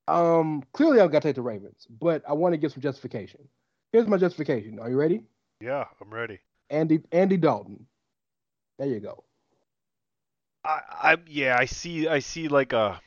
[0.07, 3.47] Um, clearly, I've got to take the Ravens, but I want to give some justification.
[3.91, 4.79] Here's my justification.
[4.79, 5.23] Are you ready?
[5.61, 6.39] Yeah, I'm ready.
[6.69, 7.85] Andy Andy Dalton.
[8.77, 9.23] There you go.
[10.65, 12.99] I, I yeah, I see I see like a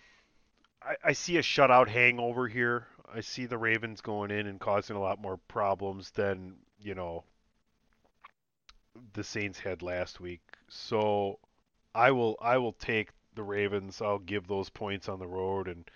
[0.82, 2.86] I, I see a shutout hangover here.
[3.12, 7.24] I see the Ravens going in and causing a lot more problems than, you know,
[9.14, 10.42] the Saints had last week.
[10.68, 11.38] So
[11.94, 14.00] I will I will take the Ravens.
[14.02, 15.88] I'll give those points on the road, and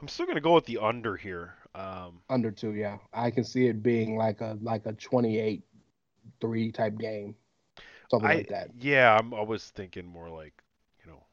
[0.00, 1.54] I'm still going to go with the under here.
[1.74, 2.98] Um, Under two, yeah.
[3.12, 5.62] I can see it being like a like a 28
[6.40, 7.34] 3 type game.
[8.10, 8.70] Something I, like that.
[8.78, 10.52] Yeah, I'm, I was thinking more like,
[11.04, 11.24] you know,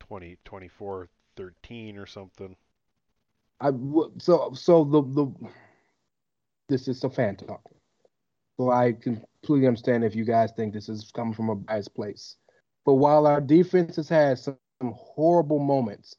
[0.00, 2.56] 20, 24, 13 or something.
[3.60, 3.70] I
[4.18, 5.50] so so the the
[6.68, 7.62] this is a fan talk.
[8.58, 12.36] So I completely understand if you guys think this is coming from a biased place.
[12.84, 16.16] But while our defense has had some horrible moments,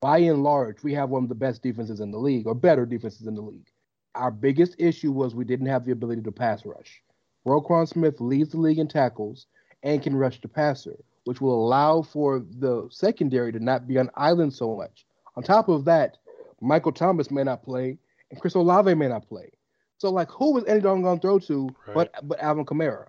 [0.00, 2.86] by and large, we have one of the best defenses in the league, or better
[2.86, 3.68] defenses in the league.
[4.14, 7.02] Our biggest issue was we didn't have the ability to pass rush.
[7.46, 9.46] Roquan Smith leads the league in tackles
[9.82, 14.10] and can rush the passer, which will allow for the secondary to not be on
[14.16, 15.06] island so much.
[15.36, 16.16] On top of that,
[16.60, 17.98] Michael Thomas may not play,
[18.30, 19.50] and Chris Olave may not play.
[19.98, 21.94] So, like, who was Andy Dalton going to throw to Right.
[21.94, 23.08] but but Alvin Kamara?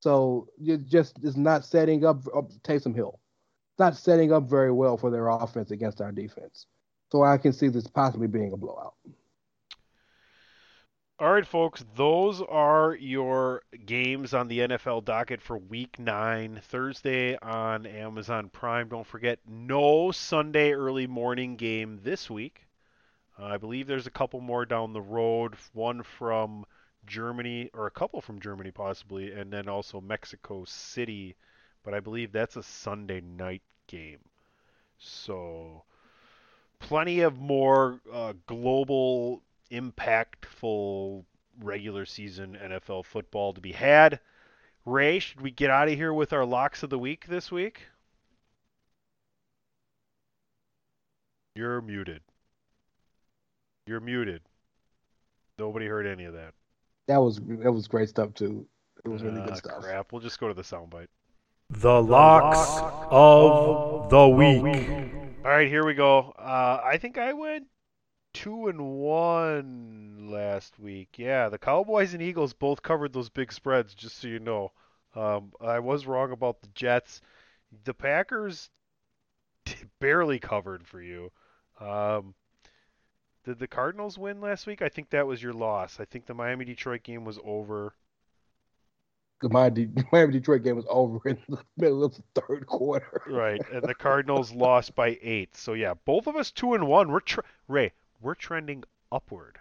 [0.00, 3.18] So it just is not setting up, up Taysom Hill.
[3.72, 6.66] It's not setting up very well for their offense against our defense.
[7.10, 8.94] So I can see this possibly being a blowout.
[11.20, 17.38] All right, folks, those are your games on the NFL docket for week nine, Thursday
[17.38, 18.88] on Amazon Prime.
[18.88, 22.63] Don't forget, no Sunday early morning game this week.
[23.38, 26.64] Uh, I believe there's a couple more down the road, one from
[27.06, 31.34] Germany, or a couple from Germany possibly, and then also Mexico City.
[31.82, 34.20] But I believe that's a Sunday night game.
[34.98, 35.82] So,
[36.78, 41.24] plenty of more uh, global impactful
[41.60, 44.20] regular season NFL football to be had.
[44.86, 47.80] Ray, should we get out of here with our locks of the week this week?
[51.54, 52.22] You're muted.
[53.86, 54.42] You're muted.
[55.58, 56.54] Nobody heard any of that.
[57.06, 58.66] That was that was great stuff too.
[59.04, 59.80] It was really Ah, good stuff.
[59.82, 60.12] Crap.
[60.12, 61.08] We'll just go to the soundbite.
[61.70, 62.80] The locks
[63.10, 64.62] of the week.
[65.44, 66.34] All right, here we go.
[66.38, 67.66] Uh, I think I went
[68.32, 71.18] two and one last week.
[71.18, 73.94] Yeah, the Cowboys and Eagles both covered those big spreads.
[73.94, 74.72] Just so you know,
[75.14, 77.20] um, I was wrong about the Jets.
[77.84, 78.70] The Packers
[80.00, 81.30] barely covered for you.
[81.80, 82.34] Um,
[83.44, 84.82] did the Cardinals win last week?
[84.82, 86.00] I think that was your loss.
[86.00, 87.94] I think the Miami Detroit game was over.
[89.40, 89.48] The
[90.12, 93.22] Miami Detroit game was over in the middle of the third quarter.
[93.26, 95.56] Right, and the Cardinals lost by eight.
[95.56, 97.10] So yeah, both of us two and one.
[97.10, 99.58] We're tr- Ray, we're trending upward.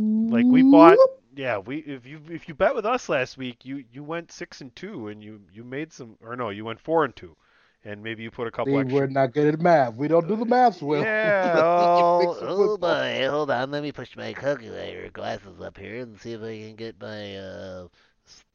[0.00, 0.98] Like we bought,
[1.36, 1.58] yeah.
[1.58, 4.74] We if you if you bet with us last week, you you went six and
[4.74, 7.36] two, and you you made some, or no, you went four and two,
[7.84, 9.02] and maybe you put a couple See, extra.
[9.02, 9.94] we're not good at math.
[9.94, 11.02] We don't do the math well.
[11.02, 13.70] Yeah, oh, Oh boy, hold on.
[13.70, 17.36] Let me push my calculator glasses up here and see if I can get my
[17.36, 17.88] uh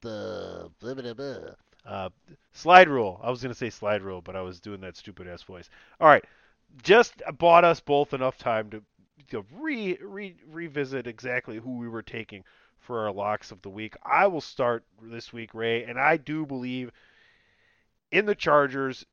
[0.02, 1.38] blah blah blah.
[1.86, 2.10] Uh,
[2.54, 3.20] slide rule.
[3.24, 5.70] I was gonna say slide rule, but I was doing that stupid ass voice.
[6.00, 6.26] All right,
[6.84, 8.84] just bought us both enough time to,
[9.32, 12.44] to re, re revisit exactly who we were taking
[12.80, 13.96] for our locks of the week.
[14.04, 16.92] I will start this week, Ray, and I do believe
[18.12, 19.06] in the Chargers.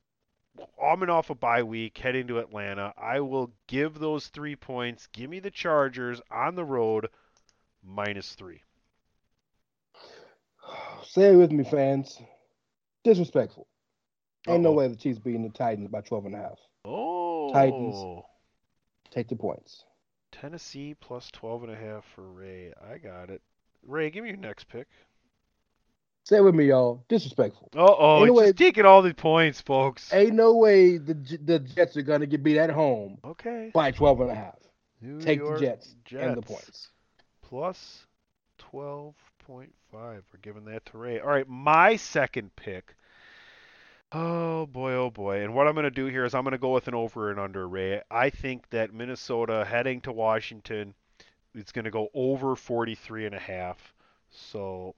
[0.78, 5.08] Coming off a bye week, heading to Atlanta, I will give those three points.
[5.08, 7.08] Give me the Chargers on the road,
[7.82, 8.62] minus three.
[11.04, 12.20] Say it with me, fans.
[13.02, 13.66] Disrespectful.
[14.48, 14.74] Ain't no Uh-oh.
[14.74, 16.58] way the Chiefs beating the Titans by 12 and a half.
[16.84, 18.22] Oh, Titans.
[19.10, 19.84] Take the points.
[20.32, 22.72] Tennessee plus 12 and a half for Ray.
[22.92, 23.40] I got it.
[23.86, 24.88] Ray, give me your next pick.
[26.24, 27.04] Say it with me, y'all.
[27.08, 27.68] Disrespectful.
[27.74, 30.12] Ain't no he's just taking all the points, folks.
[30.12, 31.14] Ain't no way the
[31.44, 33.70] the Jets are gonna get beat at home Okay.
[33.74, 34.58] by 12 and a half.
[35.02, 36.88] New Take York the Jets, and the points.
[37.42, 38.06] Plus
[38.72, 39.14] 12.5.
[39.92, 41.20] We're giving that to Ray.
[41.20, 42.96] All right, my second pick.
[44.12, 45.42] Oh boy, oh boy.
[45.42, 47.30] And what I'm going to do here is I'm going to go with an over
[47.30, 48.00] and under, Ray.
[48.10, 50.94] I think that Minnesota heading to Washington
[51.54, 53.94] it's going to go over 43 and a half.
[54.30, 54.94] So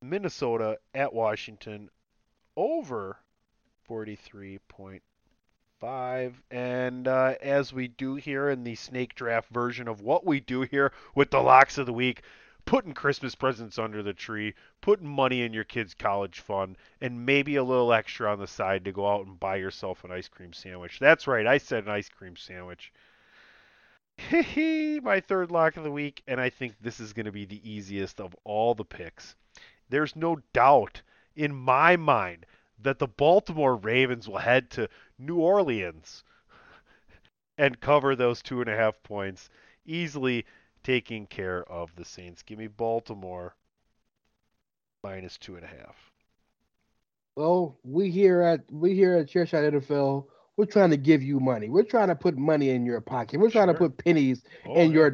[0.00, 1.90] Minnesota at Washington
[2.56, 3.18] over
[3.88, 10.40] 43.5 and uh, as we do here in the snake draft version of what we
[10.40, 12.22] do here with the locks of the week
[12.64, 17.56] putting christmas presents under the tree putting money in your kids college fund and maybe
[17.56, 20.52] a little extra on the side to go out and buy yourself an ice cream
[20.52, 20.98] sandwich.
[20.98, 22.92] That's right i said an ice cream sandwich.
[24.16, 27.44] Hee my third lock of the week, and I think this is going to be
[27.44, 29.36] the easiest of all the picks.
[29.88, 31.02] There's no doubt
[31.36, 32.46] in my mind
[32.80, 34.88] that the Baltimore Ravens will head to
[35.18, 36.24] New Orleans
[37.58, 39.50] and cover those two and a half points,
[39.84, 40.44] easily
[40.84, 42.42] taking care of the Saints.
[42.42, 43.56] Give me Baltimore
[45.02, 46.12] minus two and a half.
[47.36, 51.68] Well, we here at we here at Chairshot NFL, we're trying to give you money.
[51.68, 53.38] We're trying to put money in your pocket.
[53.38, 54.94] We're trying to put pennies Oh, in yeah.
[54.94, 55.10] your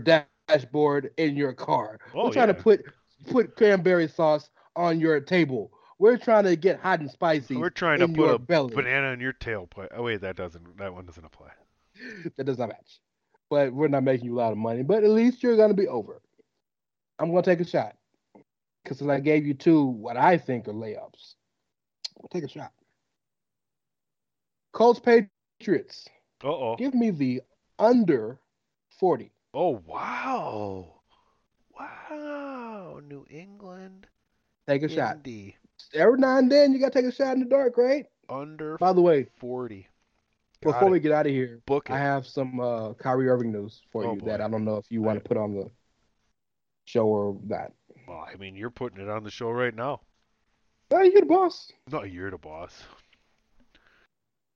[0.48, 1.98] dashboard in your car.
[2.14, 2.54] Oh, we're trying yeah.
[2.54, 2.84] to put
[3.30, 5.70] put cranberry sauce on your table.
[5.98, 7.56] We're trying to get hot and spicy.
[7.56, 8.74] We're trying to put a belly.
[8.74, 9.88] banana in your tailpipe.
[9.96, 10.78] Oh wait, that doesn't.
[10.78, 11.50] That one doesn't apply.
[12.36, 13.00] that does not match.
[13.48, 14.82] But we're not making you a lot of money.
[14.82, 16.20] But at least you're gonna be over.
[17.18, 17.96] I'm gonna take a shot.
[18.84, 21.34] Cause I gave you two what I think are layups.
[22.20, 22.72] We'll take a shot.
[24.72, 26.06] Colts Patriots.
[26.42, 26.76] Uh oh.
[26.76, 27.40] Give me the
[27.78, 28.40] under
[28.98, 29.32] 40.
[29.54, 31.00] Oh wow.
[31.78, 33.00] Wow.
[33.08, 34.06] New England.
[34.66, 35.16] Take a shot.
[35.16, 35.56] Indy.
[35.92, 38.06] Every now and then you gotta take a shot in the dark, right?
[38.28, 39.88] Under By the way, forty.
[40.62, 40.92] Got before it.
[40.92, 41.92] we get out of here, book it.
[41.92, 44.40] I have some uh Kyrie Irving news for Oh, you that.
[44.40, 45.70] I don't know if you want to put on the
[46.86, 47.72] show or not.
[48.08, 50.00] Well, I mean, you're putting it on the show right now.
[50.90, 51.70] Oh, you're the boss.
[51.90, 52.82] No, you're the boss.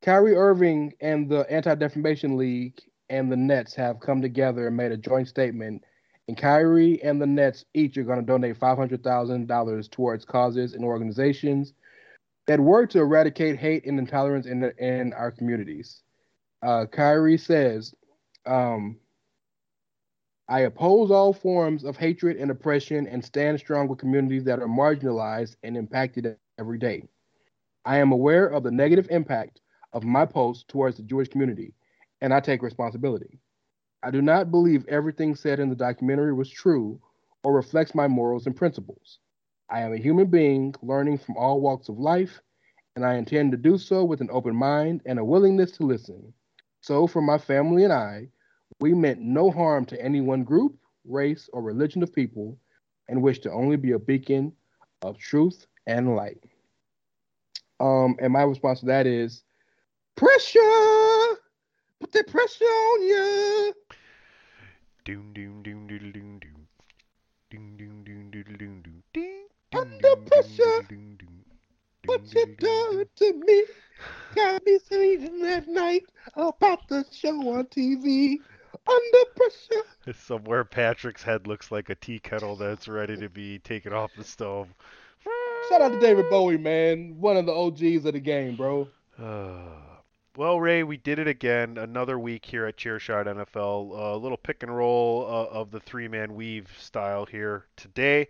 [0.03, 2.81] Kyrie Irving and the Anti Defamation League
[3.11, 5.83] and the Nets have come together and made a joint statement.
[6.29, 11.73] And Kyrie and the Nets each are going to donate $500,000 towards causes and organizations
[12.47, 16.03] that work to eradicate hate and intolerance in, the, in our communities.
[16.63, 17.95] Uh, Kyrie says,
[18.45, 18.99] um,
[20.51, 24.69] I oppose all forms of hatred and oppression and stand strong with communities that are
[24.69, 27.05] marginalized and impacted every day.
[27.85, 29.61] I am aware of the negative impact
[29.95, 31.75] of my post towards the Jewish community,
[32.21, 33.39] and I take responsibility.
[34.03, 37.01] I do not believe everything said in the documentary was true
[37.43, 39.19] or reflects my morals and principles.
[39.71, 42.41] I am a human being learning from all walks of life,
[42.97, 46.33] and I intend to do so with an open mind and a willingness to listen.
[46.81, 48.29] So, for my family and I,
[48.81, 52.57] we meant no harm to any one group, race, or religion of people,
[53.09, 54.53] and wish to only be a beacon
[55.03, 56.39] of truth and light.
[57.81, 59.43] Um, and my response to that is
[60.17, 60.98] pressure.
[62.09, 63.75] Put that pressure on you.
[65.05, 66.67] Doom doom doom doodle doom doom.
[67.51, 69.03] Doom doom doom doodle doom doom.
[69.13, 69.45] Ding.
[69.77, 70.87] Under pressure.
[70.89, 71.45] Doom doom.
[72.07, 73.65] What you done to me?
[74.35, 76.05] Got me sleeping at night
[76.35, 78.39] about the show on TV.
[78.87, 80.19] Under pressure.
[80.19, 84.25] Somewhere Patrick's head looks like a tea kettle that's ready to be taken off the
[84.25, 84.69] stove.
[85.69, 87.21] Shout out to David Bowie, man.
[87.21, 88.89] One of the OGs of the game, bro.
[89.21, 89.88] Ah.
[90.39, 91.79] Well, Ray, we did it again.
[91.79, 94.15] Another week here at Chairshot NFL.
[94.15, 98.29] A little pick and roll uh, of the three-man weave style here today.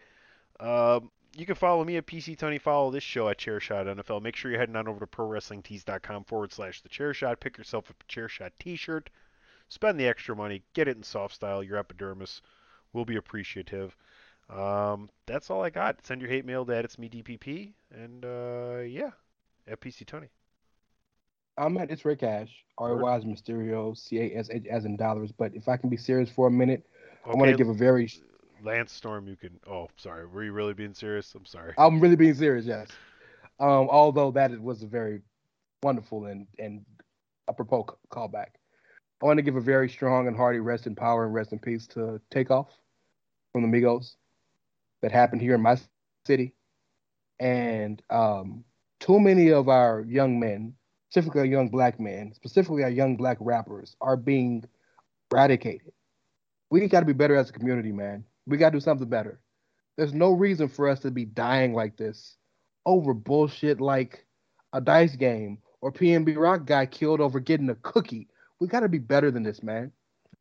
[0.58, 2.56] Um, you can follow me at PC Tony.
[2.56, 4.22] Follow this show at Chairshot NFL.
[4.22, 7.40] Make sure you're heading on over to ProWrestlingTees.com forward slash The Chairshot.
[7.40, 9.10] Pick yourself a Chairshot T-shirt.
[9.68, 10.62] Spend the extra money.
[10.72, 11.62] Get it in soft style.
[11.62, 12.40] Your epidermis
[12.94, 13.94] will be appreciative.
[14.48, 16.06] Um, that's all I got.
[16.06, 19.10] Send your hate mail to It's Me DPP, and uh, yeah,
[19.66, 20.28] at PC Tony.
[21.58, 24.96] I'm at It's Rick Cash, R Y is Mysterio, C A S H as in
[24.96, 25.32] dollars.
[25.32, 26.86] But if I can be serious for a minute,
[27.26, 28.10] I want to give a very.
[28.62, 29.58] Lance Storm, you can.
[29.68, 30.26] Oh, sorry.
[30.26, 31.34] Were you really being serious?
[31.34, 31.74] I'm sorry.
[31.76, 32.88] I'm really being serious, yes.
[33.60, 35.20] Um, although that was a very
[35.82, 36.84] wonderful and and
[37.48, 38.50] apropos callback.
[39.20, 41.58] I want to give a very strong and hearty rest in power and rest in
[41.58, 42.70] peace to Takeoff
[43.52, 44.14] from the Migos
[45.02, 45.76] that happened here in my
[46.24, 46.54] city.
[47.40, 48.64] And um,
[49.00, 50.74] too many of our young men,
[51.10, 54.62] specifically our young black men, specifically our young black rappers, are being
[55.32, 55.92] eradicated.
[56.70, 58.24] We got to be better as a community, man.
[58.46, 59.40] We got to do something better.
[59.96, 62.36] There's no reason for us to be dying like this
[62.84, 64.26] over bullshit like
[64.72, 68.28] a dice game or PNB Rock guy killed over getting a cookie.
[68.60, 69.92] We got to be better than this, man.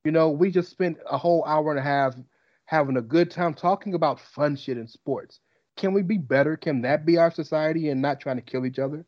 [0.03, 2.15] You know, we just spent a whole hour and a half
[2.65, 5.39] having a good time talking about fun shit in sports.
[5.77, 6.57] Can we be better?
[6.57, 9.05] Can that be our society and not trying to kill each other?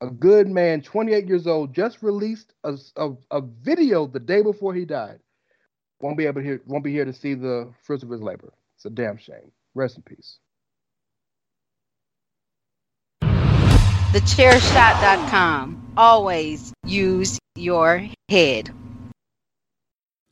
[0.00, 4.74] A good man, 28 years old, just released a, a, a video the day before
[4.74, 5.20] he died.
[6.00, 8.52] Won't be able to hear, won't be here to see the fruits of his labor.
[8.76, 9.50] It's a damn shame.
[9.74, 10.38] Rest in peace.
[13.22, 15.92] TheChairShot.com.
[15.96, 18.70] Always use your head.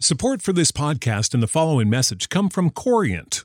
[0.00, 3.44] Support for this podcast and the following message come from Corient.